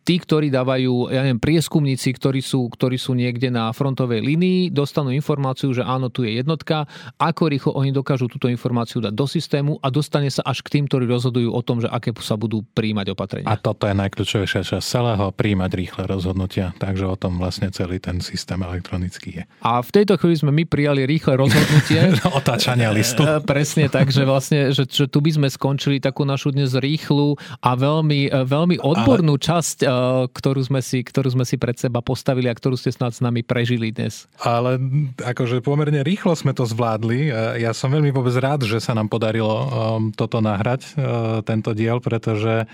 [0.08, 5.12] tí, ktorí dávajú, ja neviem, prieskumníci, ktorí sú, ktorí sú niekde na frontovej línii, dostanú
[5.12, 6.88] informáciu, že áno, tu je jednotka,
[7.20, 10.88] ako rýchlo oni dokážu túto informáciu dať do systému a dostane sa až k tým,
[10.88, 13.52] ktorí rozhodujú o tom, že aké sa budú príjmať opatrenia.
[13.52, 18.24] A toto je najkľúčovejšia časť celého, príjmať rýchle rozhodnutia, takže o tom vlastne celý ten
[18.24, 19.44] systém elektronický je.
[19.60, 22.16] A v tejto chvíli sme my prijali rýchle rozhodnutie.
[22.40, 23.28] Otáčania listu.
[23.28, 27.36] E, presne tak, že vlastne, že, že tu by sme skončili takú našu dnes rýchlu
[27.60, 29.44] a veľmi, e, veľmi odbornú Ale...
[29.44, 29.97] časť e,
[30.32, 33.42] ktorú sme, si, ktorú sme si pred seba postavili a ktorú ste snad s nami
[33.44, 34.26] prežili dnes.
[34.42, 34.78] Ale
[35.22, 37.30] akože pomerne rýchlo sme to zvládli.
[37.62, 39.68] Ja som veľmi vôbec rád, že sa nám podarilo um,
[40.16, 42.70] toto nahrať, uh, tento diel, pretože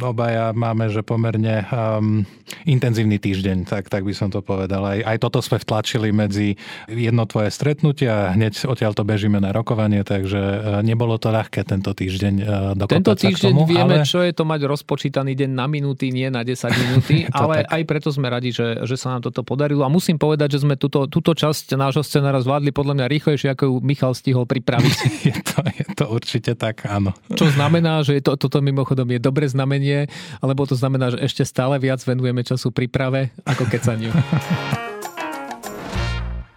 [0.00, 2.22] obaja máme, že pomerne um,
[2.64, 4.86] intenzívny týždeň, tak, tak by som to povedal.
[4.86, 6.54] Aj, aj toto sme vtlačili medzi
[6.86, 11.92] jedno tvoje stretnutie a hneď odtiaľ to bežíme na rokovanie, takže nebolo to ľahké tento
[11.92, 12.34] týždeň
[12.78, 14.06] dokopať Tento týždeň tomu, vieme, ale...
[14.06, 17.72] čo je to mať rozpočítaný deň na minúty, nie na 10 minúty, ale tak.
[17.72, 19.80] aj preto sme radi, že, že sa nám toto podarilo.
[19.82, 23.62] A musím povedať, že sme túto, túto časť nášho scenára zvládli podľa mňa rýchlejšie, ako
[23.64, 24.96] ju Michal stihol pripraviť.
[25.32, 27.16] je, to, je to určite tak, áno.
[27.32, 30.12] Čo znamená, že je to, toto mimochodom je dobré znamenie,
[30.44, 34.12] alebo to znamená, že ešte stále viac venujeme času príprave ako kecaniu.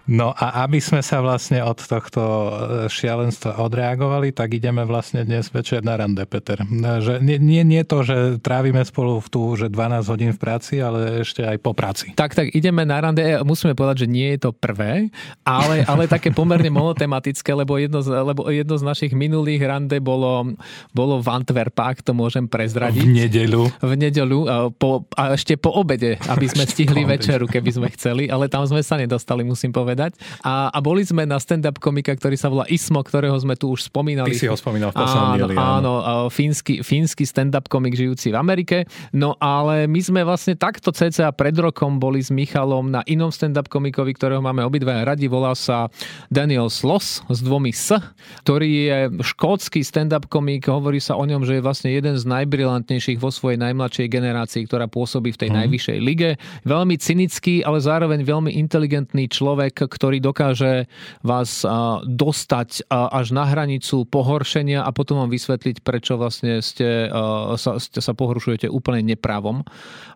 [0.03, 2.51] No a aby sme sa vlastne od tohto e,
[2.91, 6.59] šialenstva odreagovali, tak ideme vlastne dnes večer na rande, Peter.
[6.67, 10.83] Že nie, nie, nie to, že trávime spolu v tú, že 12 hodín v práci,
[10.83, 12.11] ale ešte aj po práci.
[12.19, 13.23] Tak, tak ideme na rande.
[13.47, 15.07] Musíme povedať, že nie je to prvé,
[15.47, 20.51] ale, ale také pomerne monotematické, lebo jedno z, lebo jedno z našich minulých rande bolo,
[20.91, 23.07] bolo v Antwerpách, to môžem prezradiť.
[23.07, 23.63] V nedeľu.
[23.79, 24.39] V nedeľu,
[24.75, 28.83] po, a ešte po obede, aby sme stihli večeru, keby sme chceli, ale tam sme
[28.83, 30.17] sa nedostali, musím povedať povedať.
[30.41, 33.93] A, a boli sme na stand-up komika, ktorý sa volá Ismo, ktorého sme tu už
[33.93, 34.34] spomínali.
[34.34, 35.93] Ty si ho spomínal v áno, dieli, áno.
[36.01, 38.89] áno fínsky, fínsky stand-up komik žijúci v Amerike.
[39.13, 43.69] No ale my sme vlastne takto cca pred rokom boli s Michalom na inom stand-up
[43.69, 45.29] komikovi, ktorého máme obidva radi.
[45.29, 45.93] Volá sa
[46.34, 47.93] Daniel Sloss s dvomi S,
[48.41, 50.65] ktorý je škótsky stand-up komik.
[50.65, 54.89] Hovorí sa o ňom, že je vlastne jeden z najbrilantnejších vo svojej najmladšej generácii, ktorá
[54.89, 55.58] pôsobí v tej hmm.
[55.62, 56.29] najvyššej lige.
[56.65, 60.87] Veľmi cynický, ale zároveň veľmi inteligentný človek, ktorý dokáže
[61.23, 61.63] vás
[62.03, 67.07] dostať až na hranicu pohoršenia a potom vám vysvetliť, prečo vlastne ste,
[67.55, 69.65] sa, ste sa pohoršujete úplne nepravom.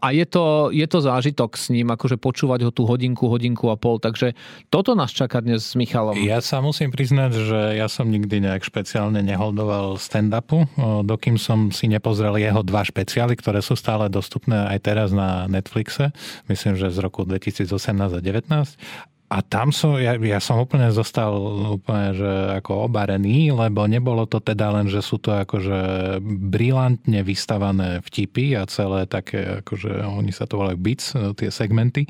[0.02, 3.78] A je to, je to zážitok s ním, akože počúvať ho tú hodinku, hodinku a
[3.78, 3.98] pol.
[3.98, 4.34] Takže
[4.72, 6.18] toto nás čaká dnes s Michalom.
[6.22, 10.70] Ja sa musím priznať, že ja som nikdy nejak špeciálne neholdoval stand-upu,
[11.04, 16.14] dokým som si nepozrel jeho dva špeciály, ktoré sú stále dostupné aj teraz na Netflixe.
[16.48, 21.36] Myslím, že z roku 2018 a 2019 a tam som, ja, ja som úplne zostal
[21.76, 22.32] úplne, že
[22.64, 25.80] ako obarený, lebo nebolo to teda len, že sú to akože
[26.24, 32.08] brilantne vystavané vtipy a celé také, akože oni sa to volajú bits, tie segmenty,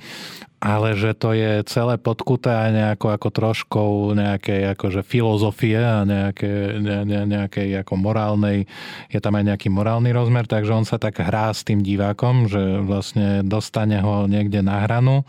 [0.62, 6.77] ale že to je celé podkuté aj nejako ako troškou nejakej akože filozofie a nejaké,
[6.77, 8.69] ne, ne, nejakej ako morálnej,
[9.10, 12.62] je tam aj nejaký morálny rozmer, takže on sa tak hrá s tým divákom, že
[12.86, 15.25] vlastne dostane ho niekde na hranu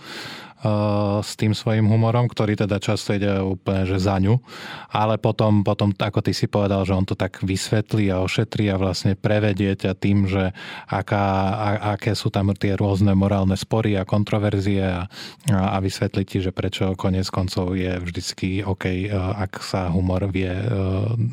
[1.23, 4.43] s tým svojim humorom, ktorý teda často ide úplne že za ňu,
[4.91, 8.81] ale potom, potom, ako ty si povedal, že on to tak vysvetlí a ošetrí a
[8.81, 10.51] vlastne prevedie ťa tým, že
[10.91, 15.07] aká, a, aké sú tam tie rôzne morálne spory a kontroverzie a,
[15.47, 20.51] a vysvetlí ti, že prečo konec koncov je vždycky OK, e, ak sa humor vie
[20.51, 20.65] e,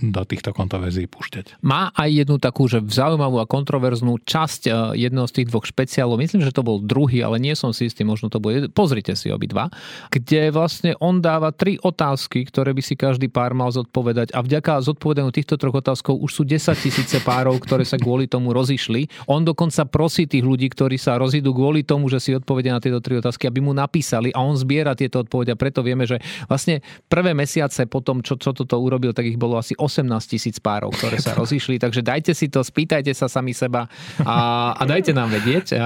[0.05, 1.65] do týchto kontroverzií púšťať.
[1.65, 6.21] Má aj jednu takú, že zaujímavú a kontroverznú časť jedného z tých dvoch špeciálov.
[6.21, 8.69] Myslím, že to bol druhý, ale nie som si istý, možno to bude.
[8.69, 9.71] Pozrite si obidva,
[10.11, 14.83] kde vlastne on dáva tri otázky, ktoré by si každý pár mal zodpovedať a vďaka
[14.85, 19.07] zodpovedaniu týchto troch otázkov už sú 10 tisíce párov, ktoré sa kvôli tomu rozišli.
[19.31, 22.99] On dokonca prosí tých ľudí, ktorí sa rozídu kvôli tomu, že si odpovedia na tieto
[22.99, 26.83] tri otázky, aby mu napísali a on zbiera tieto odpovede a preto vieme, že vlastne
[27.07, 30.91] prvé mesiace po tom, čo, čo toto urobil, tak ich bolo asi 18 tisíc párov,
[30.93, 33.87] ktoré sa rozišli, takže dajte si to, spýtajte sa sami seba
[34.21, 35.79] a, a dajte nám vedieť.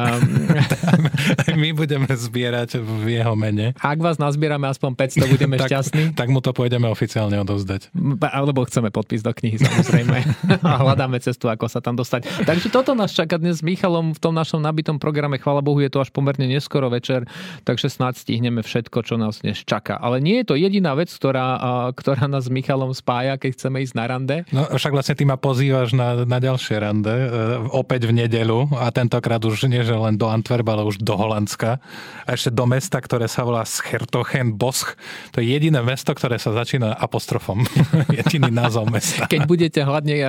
[1.61, 3.75] My budeme zbierať v jeho mene.
[3.79, 6.03] Ak vás nazbierame aspoň 500, budeme tak, šťastní.
[6.15, 7.91] Tak mu to pôjdeme oficiálne odozdať.
[8.31, 10.17] Alebo chceme podpis do knihy, samozrejme.
[10.65, 12.47] a hľadáme cestu, ako sa tam dostať.
[12.47, 15.35] Takže toto nás čaká dnes s Michalom v tom našom nabitom programe.
[15.35, 17.27] Chvala Bohu, je to až pomerne neskoro večer,
[17.67, 19.99] takže snáď stihneme všetko, čo nás dnes čaká.
[19.99, 21.59] Ale nie je to jediná vec, ktorá,
[21.93, 24.37] ktorá nás s Michalom spája, keď chceme ísť na rande.
[24.55, 27.27] No však vlastne ty ma pozývaš na, na ďalšie rande, e,
[27.75, 31.83] opäť v nedelu a tentokrát už nie, že len do Antwerpa, ale už do Holandska.
[32.23, 34.93] A ešte do mesta, ktoré sa volá Schertochen Bosch.
[35.33, 37.65] To je jediné mesto, ktoré sa začína apostrofom.
[38.21, 39.25] Jediný názov mesta.
[39.25, 40.21] Keď budete hľadne,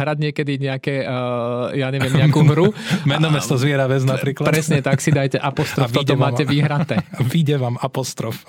[0.00, 1.04] hrať niekedy nejaké,
[1.76, 2.72] ja neviem, nejakú hru.
[3.10, 4.48] Meno mesto zviera väz napríklad.
[4.48, 7.04] Presne tak si dajte apostrof, toto máte vyhraté.
[7.20, 8.48] Vyjde vám apostrof.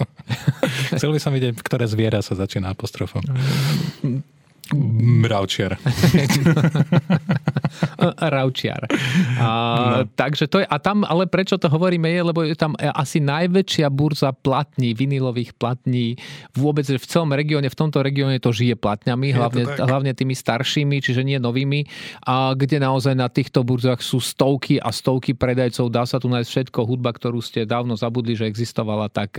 [0.96, 3.20] Chcel by som vidieť, ktoré zviera sa začína apostrofom.
[4.72, 5.76] Mravčiar.
[8.34, 8.88] Raučiar.
[9.36, 10.08] A, no.
[10.16, 13.92] Takže to je, a tam, ale prečo to hovoríme je, lebo je tam asi najväčšia
[13.92, 16.16] burza platní, vinilových platní
[16.56, 21.28] vôbec v celom regióne, v tomto regióne to žije platňami, hlavne, hlavne tými staršími, čiže
[21.28, 21.84] nie novými,
[22.24, 26.50] a kde naozaj na týchto burzách sú stovky a stovky predajcov, dá sa tu nájsť
[26.50, 29.36] všetko, hudba, ktorú ste dávno zabudli, že existovala, tak,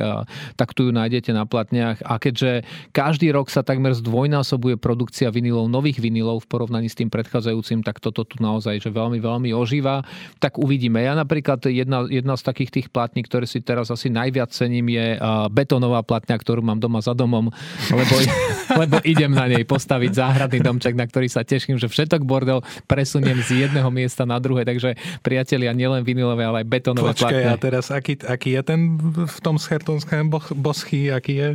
[0.60, 5.30] tak tu ju nájdete na platniach a keďže každý rok sa takmer zdvojnásobuje produkcia produkcia
[5.30, 9.54] vinilov, nových vinilov v porovnaní s tým predchádzajúcim, tak toto tu naozaj že veľmi, veľmi
[9.54, 10.02] ožíva.
[10.42, 10.98] Tak uvidíme.
[11.06, 15.14] Ja napríklad jedna, jedna z takých tých platní, ktoré si teraz asi najviac cením, je
[15.54, 17.46] betónová platňa, ktorú mám doma za domom,
[17.94, 18.14] lebo,
[18.82, 23.38] lebo idem na nej postaviť záhradný domček, na ktorý sa teším, že všetok bordel presuniem
[23.38, 24.66] z jedného miesta na druhé.
[24.66, 27.54] Takže priatelia, nielen vinilové, ale aj betónové Počkej, platne.
[27.54, 28.98] a teraz aký, aký je ten
[29.30, 30.26] v tom schertonském
[30.58, 31.48] boschy, aký je?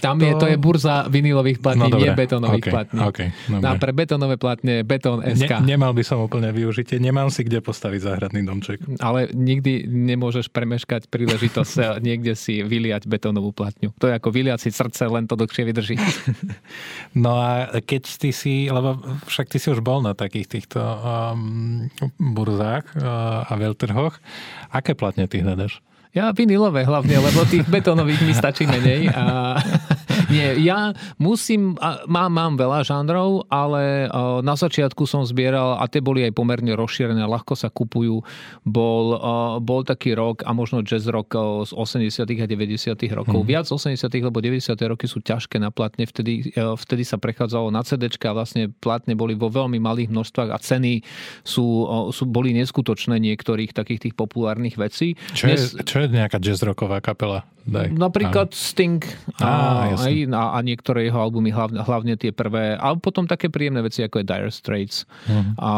[0.00, 0.24] Tam to...
[0.24, 2.72] je, to je burza vinilových platní, no, nie betónových okay.
[2.72, 3.01] platní.
[3.10, 5.64] Okay, no, pre betónové platne Betón SK.
[5.64, 8.78] Ne, nemal by som úplne využitie, nemám si kde postaviť záhradný domček.
[9.02, 13.90] Ale nikdy nemôžeš premeškať príležitosť niekde si vyliať betónovú platňu.
[13.98, 15.96] To je ako vyliať si srdce, len to dlhšie vydrží.
[17.12, 18.96] No a keď ty si, lebo
[19.28, 24.16] však ty si už bol na takých týchto um, burzách uh, a veľtrhoch,
[24.72, 25.84] aké platne ty hľadaš?
[26.12, 29.08] Ja vinilové hlavne, lebo tých betónových mi stačí menej.
[29.16, 29.56] A
[30.28, 31.74] nie, ja musím,
[32.06, 34.06] mám, mám veľa žánrov, ale
[34.44, 38.22] na začiatku som zbieral, a tie boli aj pomerne rozšírené, ľahko sa kupujú.
[38.62, 39.06] Bol,
[39.62, 41.34] bol taký rok a možno jazz rock
[41.66, 43.40] z 80 a 90 rokov.
[43.42, 43.48] Hmm.
[43.48, 48.12] Viac 80 lebo 90 roky sú ťažké na platne, vtedy, vtedy sa prechádzalo na CD
[48.12, 51.02] a vlastne platne boli vo veľmi malých množstvách a ceny
[51.46, 55.14] sú, sú, boli neskutočné niektorých takých tých populárnych vecí.
[55.32, 55.72] Čo, Dnes...
[55.74, 57.46] je, čo je nejaká jazz rocková kapela?
[57.62, 57.94] Daj.
[57.94, 58.58] Napríklad Áno.
[58.58, 58.98] Sting
[59.38, 62.74] a, a, a, a niektoré jeho albumy, hlavne, hlavne tie prvé.
[62.74, 65.58] A potom také príjemné veci, ako je Dire Straits uh-huh.
[65.62, 65.72] a,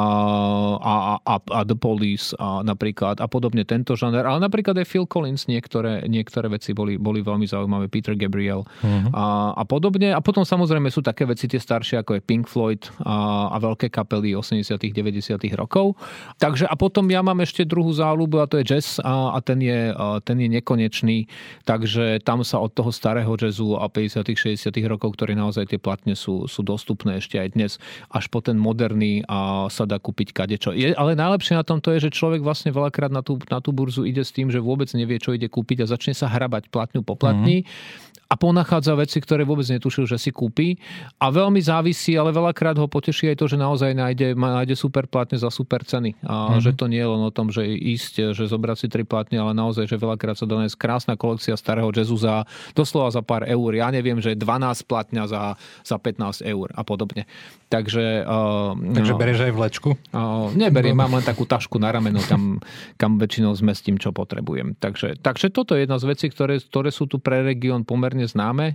[0.81, 4.25] a, a, a The Police a napríklad a podobne tento žáner.
[4.25, 7.93] Ale napríklad aj Phil Collins niektoré, niektoré veci boli, boli veľmi zaujímavé.
[7.93, 9.13] Peter Gabriel uh-huh.
[9.13, 10.17] a, a podobne.
[10.17, 13.93] A potom samozrejme sú také veci tie staršie, ako je Pink Floyd a, a veľké
[13.93, 15.99] kapely 80 90 rokov.
[16.39, 19.59] Takže a potom ja mám ešte druhú záľubu a to je jazz a, a ten,
[19.59, 21.27] je, a ten je nekonečný.
[21.67, 25.81] Tak takže tam sa od toho starého jazzu a 50 60 rokov, ktoré naozaj tie
[25.83, 27.73] platne sú, sú dostupné ešte aj dnes,
[28.15, 30.71] až po ten moderný a sa dá kúpiť kadečo.
[30.71, 33.75] Je, ale najlepšie na tom to je, že človek vlastne veľakrát na tú, na tú
[33.75, 37.03] burzu ide s tým, že vôbec nevie, čo ide kúpiť a začne sa hrabať platňu
[37.03, 37.67] po platni.
[37.67, 40.75] Mm-hmm a ponachádza veci, ktoré vôbec netušil, že si kúpi.
[41.23, 45.39] A veľmi závisí, ale veľakrát ho poteší aj to, že naozaj nájde, nájde super platne
[45.39, 46.19] za super ceny.
[46.27, 46.63] A mm-hmm.
[46.67, 49.55] že to nie je len o tom, že ísť, že zobrať si tri platne, ale
[49.55, 52.43] naozaj, že veľakrát sa dones krásna kolekcia starého jazzu za
[52.75, 53.71] doslova za pár eur.
[53.71, 55.55] Ja neviem, že 12 platňa za,
[55.87, 57.31] za 15 eur a podobne.
[57.71, 59.91] Takže, uh, Takže no, berieš aj vlečku?
[60.15, 62.63] Uh, neberiem, mám len takú tašku na rameno, kam,
[63.01, 64.79] kam väčšinou zmestím, čo potrebujem.
[64.79, 68.33] Takže, takže toto je jedna z vecí, ktoré, ktoré sú tu pre región pomerne pomerne
[68.33, 68.67] známe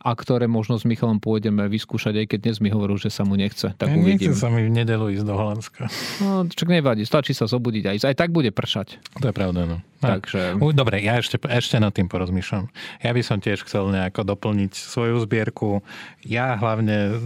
[0.00, 3.36] a ktoré možno s Michalom pôjdeme vyskúšať, aj keď dnes mi hovoril, že sa mu
[3.36, 3.72] nechce.
[3.76, 4.32] Tak ja uvidím.
[4.32, 5.82] Nechce sa mi v nedelu ísť do Holandska.
[6.20, 9.00] No, čak nevadí, stačí sa zobudiť aj, aj tak bude pršať.
[9.20, 9.78] To je pravda, no.
[10.04, 10.60] Takže...
[10.76, 12.68] Dobre, ja ešte, ešte nad tým porozmýšľam.
[13.00, 15.80] Ja by som tiež chcel nejako doplniť svoju zbierku.
[16.20, 17.16] Ja hlavne,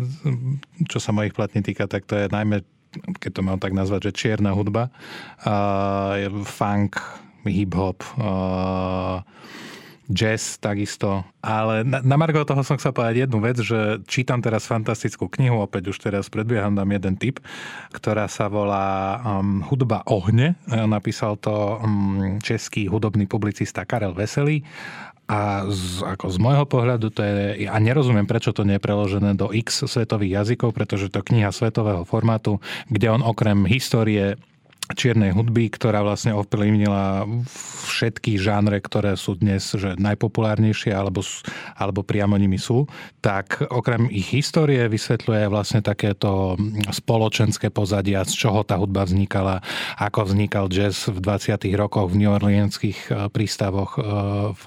[0.87, 2.63] čo sa mojich platní týka, tak to je najmä
[3.21, 4.89] keď to mám tak nazvať, že čierna hudba,
[5.45, 6.97] uh, funk,
[7.45, 9.21] hip-hop, uh,
[10.09, 11.23] jazz takisto.
[11.45, 15.61] Ale na, na Margo toho som chcel povedať jednu vec, že čítam teraz fantastickú knihu,
[15.61, 17.39] opäť už teraz predbieham, dám jeden tip,
[17.93, 20.57] ktorá sa volá um, Hudba ohne.
[20.67, 24.65] Napísal to um, český hudobný publicista Karel Veselý
[25.29, 29.37] a z, ako z môjho pohľadu to je, a nerozumiem, prečo to nie je preložené
[29.37, 34.41] do x svetových jazykov, pretože to kniha svetového formátu, kde on okrem histórie
[34.97, 37.29] čiernej hudby, ktorá vlastne ovplyvnila
[37.89, 41.21] všetky žánre, ktoré sú dnes že najpopulárnejšie alebo,
[41.77, 42.89] alebo priamo nimi sú,
[43.21, 46.57] tak okrem ich histórie vysvetľuje vlastne takéto
[46.89, 49.61] spoločenské pozadia, z čoho tá hudba vznikala,
[50.01, 51.69] ako vznikal jazz v 20.
[51.77, 54.05] rokoch v New Orleanských eh, prístavoch eh,
[54.57, 54.65] v,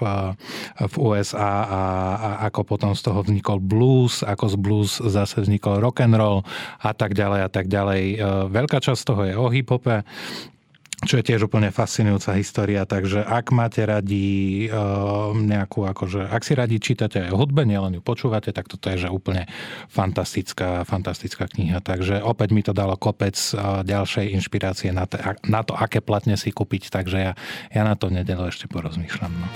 [0.86, 1.82] v USA a,
[2.14, 6.46] a ako potom z toho vznikol blues, ako z blues zase vznikol rock and roll
[6.78, 8.02] a tak ďalej a tak ďalej.
[8.50, 10.04] Veľká časť toho je o hip-hope,
[11.02, 16.54] čo je tiež úplne fascinujúca história, takže ak máte radi uh, nejakú, akože, ak si
[16.54, 19.50] radi čítate aj hudbe, nielen ju počúvate, tak toto je že úplne
[19.90, 21.82] fantastická, fantastická kniha.
[21.82, 26.38] Takže opäť mi to dalo kopec uh, ďalšej inšpirácie na, te, na to, aké platne
[26.38, 27.32] si kúpiť, takže ja,
[27.74, 29.32] ja na to nedelo ešte porozmýšľam.
[29.34, 29.46] No.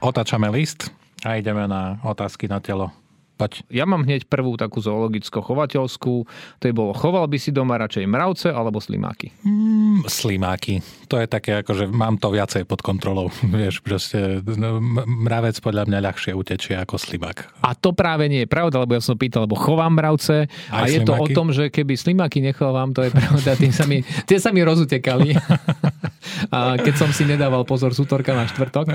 [0.00, 0.88] Otáčame list
[1.28, 3.03] a ideme na otázky na telo.
[3.34, 3.66] Poď.
[3.66, 6.14] Ja mám hneď prvú takú zoologicko-chovateľskú.
[6.62, 9.34] To je bolo, choval by si doma radšej mravce alebo slimáky?
[9.42, 10.78] Mm, slimáky.
[11.10, 13.34] To je také, ako že mám to viacej pod kontrolou.
[13.42, 17.66] Vieš, proste no, mravec podľa mňa ľahšie utečie ako slimák.
[17.66, 20.86] A to práve nie je pravda, lebo ja som pýtal, lebo chovám mravce Aj a
[20.86, 20.94] slimáky?
[20.94, 24.38] je to o tom, že keby slimáky nechovám, to je pravda, tie sa mi, tie
[24.38, 25.34] sa mi rozutekali.
[26.48, 28.86] a keď som si nedával pozor z útorka na štvrtok.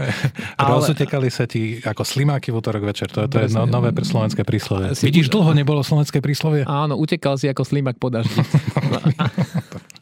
[0.58, 0.70] Ale...
[0.70, 3.08] Rozutekali sa ti ako slimáky v útorok večer.
[3.14, 4.94] To, to je no, nové slovenské príslovie.
[4.96, 6.66] Si Vidíš, dlho nebolo slovenské príslovie?
[6.66, 8.40] Áno, utekal si ako slimak po daždi.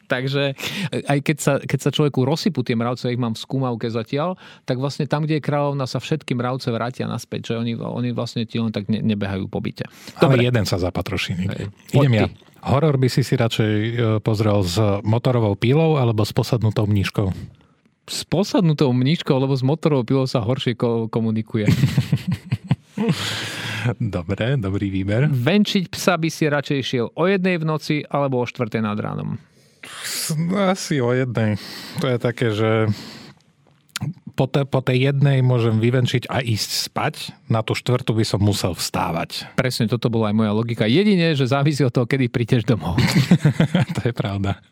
[0.08, 0.56] Takže
[1.04, 4.80] aj keď sa, keď sa človeku rozsypú tie mravce, ich mám v skúmavke zatiaľ, tak
[4.80, 8.56] vlastne tam, kde je kráľovna, sa všetky mravce vrátia naspäť, že oni, oni vlastne ti
[8.56, 9.84] len tak ne, nebehajú po byte.
[10.16, 10.40] Dobre.
[10.40, 11.36] Ale jeden sa zapatroší.
[11.92, 12.26] Idem ja.
[12.62, 17.30] Horor by si si radšej e, pozrel s motorovou pílou alebo s posadnutou mníškou?
[18.08, 20.74] S posadnutou mníškou, lebo s motorovou pílou sa horšie
[21.12, 21.68] komunikuje.
[24.02, 25.30] Dobre, dobrý výber.
[25.30, 29.38] Venčiť psa by si radšej šiel o jednej v noci alebo o štvrtej nad ránom?
[30.58, 31.56] Asi o jednej.
[32.02, 32.90] To je také, že
[34.38, 37.14] po, te, po tej jednej môžem vyvenčiť a ísť spať,
[37.50, 39.50] na tú štvrtú by som musel vstávať.
[39.58, 40.86] Presne, toto bola aj moja logika.
[40.86, 42.94] Jedine, že závisí od toho, kedy prídeš domov.
[43.98, 44.62] to je pravda.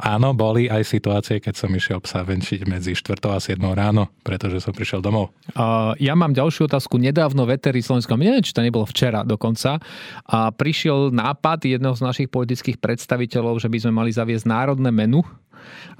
[0.00, 4.64] Áno, boli aj situácie, keď som išiel psa venčiť medzi 4 a 7 ráno, pretože
[4.64, 5.28] som prišiel domov.
[5.52, 6.96] Uh, ja mám ďalšiu otázku.
[6.96, 9.76] Nedávno vetery Slovenskom, neviem, či to nebolo včera dokonca,
[10.24, 15.20] a prišiel nápad jedného z našich politických predstaviteľov, že by sme mali zaviesť národné menu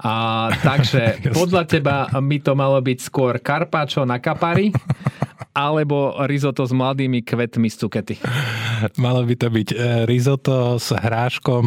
[0.03, 0.13] a
[0.51, 4.73] takže podľa teba by to malo byť skôr karpáčo na kapari
[5.53, 8.15] alebo risotto s mladými kvetmi z cukety.
[8.99, 9.75] Malo by to byť e,
[10.09, 11.63] risotto s hráškom,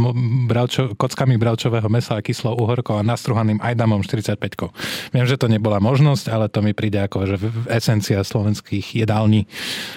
[0.51, 4.73] bravčo, kockami bravčového mesa a kyslou uhorkou a nastruhaným ajdamom 45
[5.15, 7.37] Viem, že to nebola možnosť, ale to mi príde ako že
[7.71, 9.47] esencia slovenských jedální.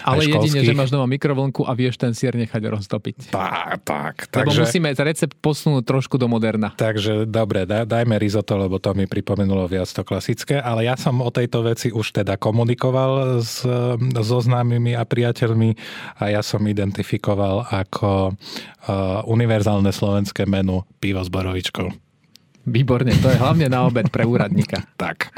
[0.05, 3.17] Ale jedine, že máš doma mikrovlnku a vieš ten sír nechať roztopiť.
[3.34, 4.15] Tak, tak.
[4.32, 6.76] Lebo takže, musíme recept posunúť trošku do moderna.
[6.76, 11.30] Takže dobre, dajme risotto, lebo to mi pripomenulo viac to klasické, ale ja som o
[11.34, 15.76] tejto veci už teda komunikoval s, so známymi a priateľmi
[16.20, 22.09] a ja som identifikoval ako uh, univerzálne slovenské menu pivo s borovičkou.
[22.70, 24.86] Výborne, to je hlavne na obed pre úradníka.
[25.01, 25.34] tak.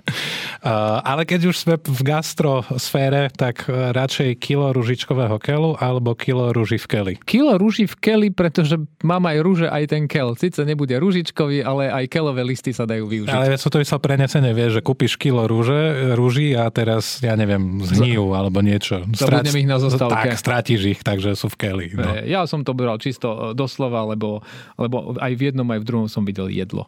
[0.61, 6.77] Uh, ale keď už sme v gastrosfére, tak radšej kilo ružičkového kelu alebo kilo rúži
[6.77, 7.13] v keli?
[7.23, 10.35] Kilo rúži v keli, pretože mám aj rúže, aj ten kel.
[10.37, 13.33] Sice nebude ružičkový, ale aj kelové listy sa dajú využiť.
[13.33, 17.81] Ale sú to sa prenesenie, vieš, že kúpiš kilo rúže, rúži a teraz, ja neviem,
[17.81, 19.03] zhnijú alebo niečo.
[19.15, 20.33] Strát, ich na zostávke.
[20.33, 21.87] Tak, strátiš ich, takže sú v keli.
[21.95, 22.21] No.
[22.23, 24.45] Ja som to bral čisto doslova, lebo,
[24.77, 26.87] lebo aj v jednom, aj v druhom som videl jedlo.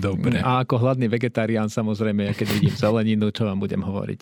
[0.00, 0.40] Dobre.
[0.40, 4.20] A ako hladný vegetarián samozrejme, ja keď vidím zeleninu, čo vám budem hovoriť.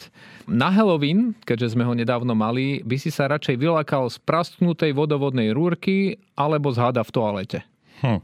[0.51, 5.55] Na Halloween, keďže sme ho nedávno mali, by si sa radšej vylákal z prasknutej vodovodnej
[5.55, 7.59] rúrky alebo z hada v toalete.
[8.03, 8.21] Hm.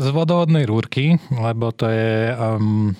[0.00, 2.32] Z vodovodnej rúrky, lebo to je...
[2.36, 2.96] Um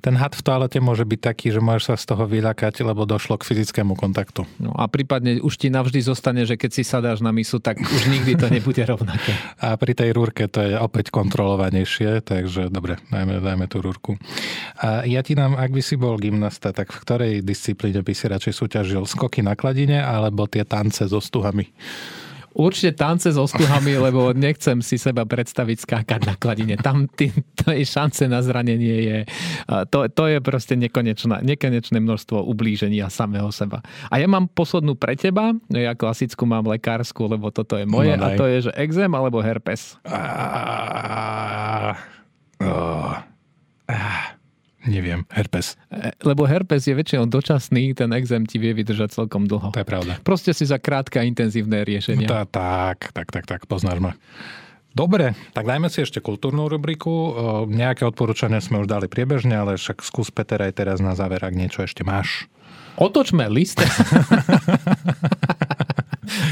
[0.00, 3.36] ten had v toalete môže byť taký, že môžeš sa z toho vyľakať, lebo došlo
[3.40, 4.48] k fyzickému kontaktu.
[4.60, 8.02] No a prípadne už ti navždy zostane, že keď si sadáš na misu, tak už
[8.08, 9.32] nikdy to nebude rovnaké.
[9.66, 14.16] A pri tej rúrke to je opäť kontrolovanejšie, takže dobre, dajme, dajme tú rúrku.
[14.80, 18.24] A ja ti dám, ak by si bol gymnasta, tak v ktorej disciplíne by si
[18.28, 19.02] radšej súťažil?
[19.08, 21.72] Skoky na kladine alebo tie tance so stuhami?
[22.56, 26.80] Určite tance s ostuhami, lebo nechcem si seba predstaviť skákať na kladine.
[26.80, 27.28] Tam tý,
[27.60, 29.18] to je šance na zranenie je,
[29.92, 33.84] to, to je proste nekonečné, nekonečné množstvo ublíženia samého seba.
[34.08, 38.24] A ja mám poslednú pre teba, ja klasickú mám lekárskú, lebo toto je moje no,
[38.24, 40.00] a to je, že exém alebo herpes.
[40.08, 41.92] Uh,
[42.64, 43.20] uh,
[43.92, 44.35] uh.
[44.86, 45.74] Neviem, herpes.
[45.90, 49.74] E, lebo herpes je väčšinou dočasný, ten exém ti vie vydržať celkom dlho.
[49.74, 50.22] To je pravda.
[50.22, 52.30] Proste si za krátke a intenzívne riešenie.
[52.30, 54.12] No, tak, tak, tak, tak, poznáš ma.
[54.96, 57.36] Dobre, tak dajme si ešte kultúrnu rubriku.
[57.68, 61.52] Nejaké odporúčania sme už dali priebežne, ale však skús Peter aj teraz na záver, ak
[61.52, 62.48] niečo ešte máš.
[62.96, 63.80] Otočme list.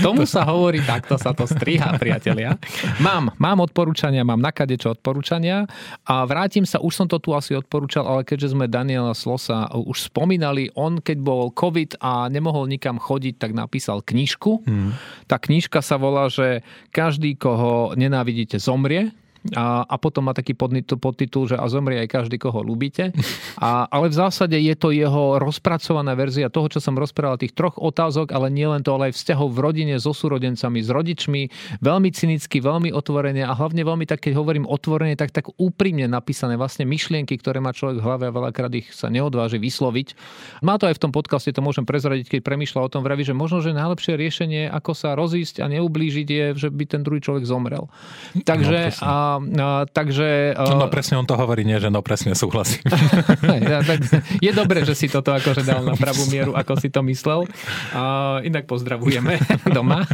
[0.05, 2.61] Tomu sa hovorí, takto sa to striha, priatelia.
[3.01, 5.65] Mám, mám odporúčania, mám nakadečo odporúčania
[6.05, 10.13] a vrátim sa, už som to tu asi odporúčal, ale keďže sme Daniela Slosa už
[10.13, 14.63] spomínali, on keď bol COVID a nemohol nikam chodiť, tak napísal knižku.
[14.69, 14.93] Hmm.
[15.25, 16.61] Tá knižka sa volá, že
[16.93, 19.11] každý, koho nenávidíte, zomrie
[19.53, 23.13] a, a potom má taký podtitul, že a zomrie aj každý, koho ľúbite.
[23.61, 27.77] A, ale v zásade je to jeho rozpracovaná verzia toho, čo som rozprával, tých troch
[27.77, 31.43] otázok, ale nielen to, ale aj vzťahov v rodine, so súrodencami, s rodičmi,
[31.85, 36.57] veľmi cynicky, veľmi otvorene a hlavne veľmi tak, keď hovorím otvorene, tak tak úprimne napísané
[36.57, 40.17] vlastne myšlienky, ktoré má človek v hlave a veľakrát ich sa neodváži vysloviť.
[40.65, 43.37] Má to aj v tom podcaste, to môžem prezradiť, keď premýšľa o tom, vraví, že
[43.37, 47.45] možno, že najlepšie riešenie, ako sa rozísť a neublížiť je, že by ten druhý človek
[47.45, 47.93] zomrel.
[48.41, 50.55] Takže no, a a, takže...
[50.59, 52.85] No, no presne on to hovorí, nie, že no presne súhlasím.
[54.45, 57.49] je dobré, že si toto akože dal na pravú mieru, ako si to myslel.
[57.95, 59.41] A, inak pozdravujeme
[59.77, 60.05] doma.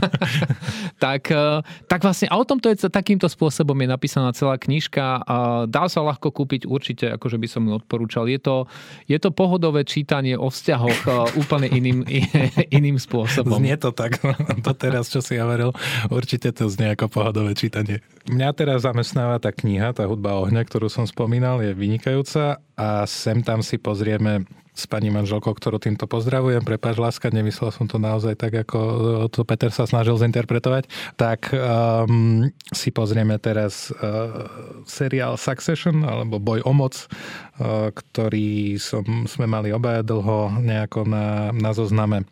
[1.02, 5.26] tak, e, tak vlastne, a o tomto je takýmto spôsobom je napísaná celá knižka.
[5.26, 8.30] A dá sa ľahko kúpiť, určite, akože by som ju odporúčal.
[8.30, 8.70] Je to,
[9.10, 11.10] je to pohodové čítanie o vzťahoch e,
[11.40, 12.06] úplne iným,
[12.78, 13.58] iným spôsobom.
[13.58, 14.22] Znie to tak.
[14.62, 15.74] To teraz, čo si hovoril,
[16.12, 18.04] určite to znie ako pohodové čítanie.
[18.30, 23.02] Mňa teraz zamestná zamestnáva tá kniha, tá hudba ohňa, ktorú som spomínal, je vynikajúca a
[23.10, 26.62] sem tam si pozrieme s pani manželkou, ktorú týmto pozdravujem.
[26.62, 28.78] Prepáč, láska, nemyslel som to naozaj tak, ako
[29.26, 30.86] to Peter sa snažil zinterpretovať.
[31.18, 34.46] Tak um, si pozrieme teraz uh,
[34.86, 41.50] seriál Succession, alebo Boj o moc, uh, ktorý som, sme mali obaja dlho nejako na,
[41.50, 42.30] na zozname.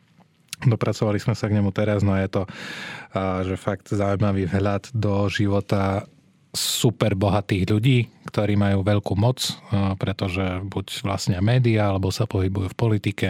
[0.62, 5.26] Dopracovali sme sa k nemu teraz, no je to uh, že fakt zaujímavý vhľad do
[5.26, 6.06] života
[6.58, 9.54] super bohatých ľudí, ktorí majú veľkú moc,
[10.02, 13.28] pretože buď vlastne médiá, alebo sa pohybujú v politike,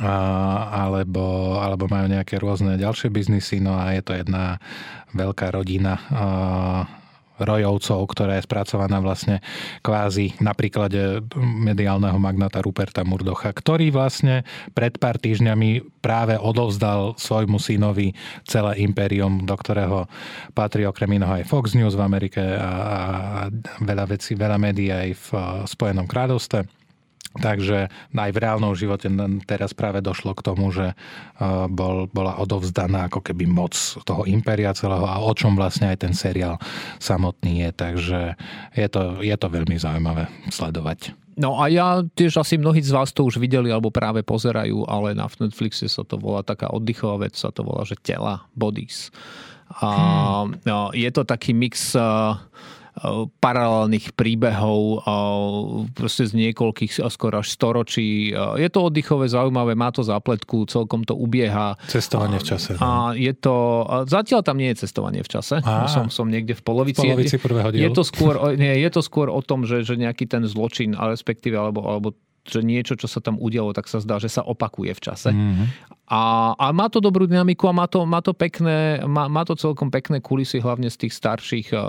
[0.00, 3.60] alebo, alebo majú nejaké rôzne ďalšie biznisy.
[3.60, 4.56] No a je to jedna
[5.12, 6.00] veľká rodina
[7.42, 9.42] rojovcov, ktorá je spracovaná vlastne
[9.82, 17.58] kvázi na príklade mediálneho magnáta Ruperta Murdocha, ktorý vlastne pred pár týždňami práve odovzdal svojmu
[17.62, 18.14] synovi
[18.46, 20.10] celé impérium, do ktorého
[20.56, 22.70] patrí okrem iného aj Fox News v Amerike a, a
[23.82, 25.28] veľa vecí, veľa médií aj v
[25.66, 26.81] Spojenom kráľovstve
[27.32, 29.08] Takže aj v reálnom živote
[29.48, 30.92] teraz práve došlo k tomu, že
[31.72, 33.72] bol, bola odovzdaná ako keby moc
[34.04, 36.60] toho impéria celého a o čom vlastne aj ten seriál
[37.00, 37.70] samotný je.
[37.72, 38.20] Takže
[38.76, 41.16] je to, je to veľmi zaujímavé sledovať.
[41.32, 45.16] No a ja tiež asi mnohí z vás to už videli alebo práve pozerajú, ale
[45.16, 49.08] na Netflixe sa to volá taká oddychová vec, sa to volá, že tela, bodies.
[49.80, 49.88] A
[50.44, 50.68] hmm.
[50.68, 52.36] no, je to taký mix uh,
[53.40, 55.00] paralelných príbehov
[55.96, 58.36] proste z niekoľkých skoro až storočí.
[58.36, 61.80] Je to oddychové, zaujímavé, má to zápletku, celkom to ubieha.
[61.88, 62.76] Cestovanie v čase.
[62.84, 65.64] A je to, zatiaľ tam nie je cestovanie v čase.
[65.64, 67.00] A, som, som niekde v polovici.
[67.00, 67.88] V polovici prvého dielu.
[67.88, 71.56] Je to skôr, nie, je to skôr o tom, že, že nejaký ten zločin, respektíve,
[71.56, 72.12] alebo, alebo
[72.42, 75.30] že niečo, čo sa tam udialo, tak sa zdá, že sa opakuje v čase.
[75.30, 75.66] Mm-hmm.
[76.12, 79.56] A, a má to dobrú dynamiku a má to, má to, pekné, má, má to
[79.56, 81.80] celkom pekné kulisy, hlavne z tých, starších, eh,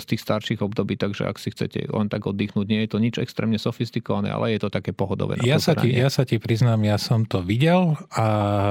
[0.00, 3.20] z tých starších období, takže ak si chcete len tak oddychnúť, nie je to nič
[3.20, 5.36] extrémne sofistikované, ale je to také pohodové.
[5.44, 8.26] Ja sa, ti, ja sa ti priznám, ja som to videl a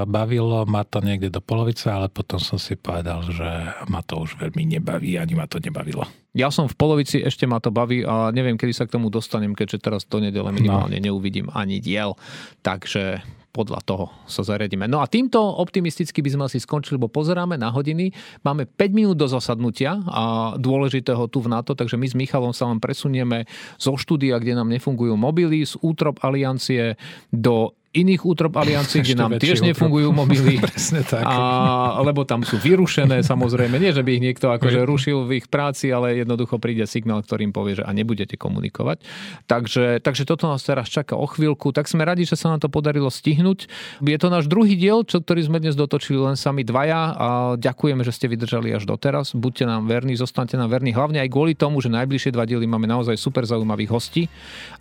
[0.10, 3.45] bavilo ma to niekde do polovice, ale potom som si povedal, že
[3.86, 6.10] ma to už veľmi nebaví, ani ma to nebavilo.
[6.34, 9.53] Ja som v polovici, ešte ma to baví a neviem, kedy sa k tomu dostanem,
[9.53, 11.14] keďže teraz do nedele minimálne no.
[11.14, 12.18] neuvidím ani diel.
[12.66, 13.22] Takže
[13.56, 14.91] podľa toho sa zariadíme.
[14.91, 18.12] No a týmto optimisticky by sme asi skončili, lebo pozeráme na hodiny.
[18.43, 22.68] Máme 5 minút do zasadnutia a dôležitého tu v NATO, takže my s Michalom sa
[22.68, 23.47] vám presunieme
[23.80, 26.99] zo štúdia, kde nám nefungujú mobily, z útrop aliancie
[27.32, 29.70] do iných útrop aliancií, kde nám tiež útrop.
[29.72, 30.60] nefungujú mobily.
[30.68, 31.24] Presne tak.
[31.24, 33.80] A, lebo tam sú vyrušené, samozrejme.
[33.80, 37.56] Nie, že by ich niekto akože rušil v ich práci, ale jednoducho príde signál, ktorým
[37.56, 39.00] povie, že a nebudete komunikovať.
[39.48, 41.72] Takže, takže toto nás teraz čaká o chvíľku.
[41.72, 43.72] Tak sme radi, že sa nám to podarilo stihnúť.
[44.04, 48.04] Je to náš druhý diel, čo, ktorý sme dnes dotočili len sami dvaja a ďakujeme,
[48.04, 49.32] že ste vydržali až doteraz.
[49.32, 52.89] Buďte nám verní, zostaňte nám verní, hlavne aj kvôli tomu, že najbližšie dva diely máme
[52.89, 54.24] naozaj super zaujímavých hostí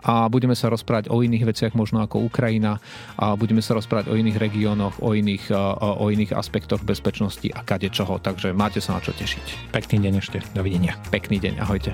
[0.03, 2.81] a budeme sa rozprávať o iných veciach, možno ako Ukrajina,
[3.19, 5.51] a budeme sa rozprávať o iných regiónoch, o iných,
[5.81, 9.71] o iných aspektoch bezpečnosti a kade čoho, takže máte sa na čo tešiť.
[9.75, 10.99] Pekný deň ešte, dovidenia.
[11.11, 11.91] Pekný deň, ahojte.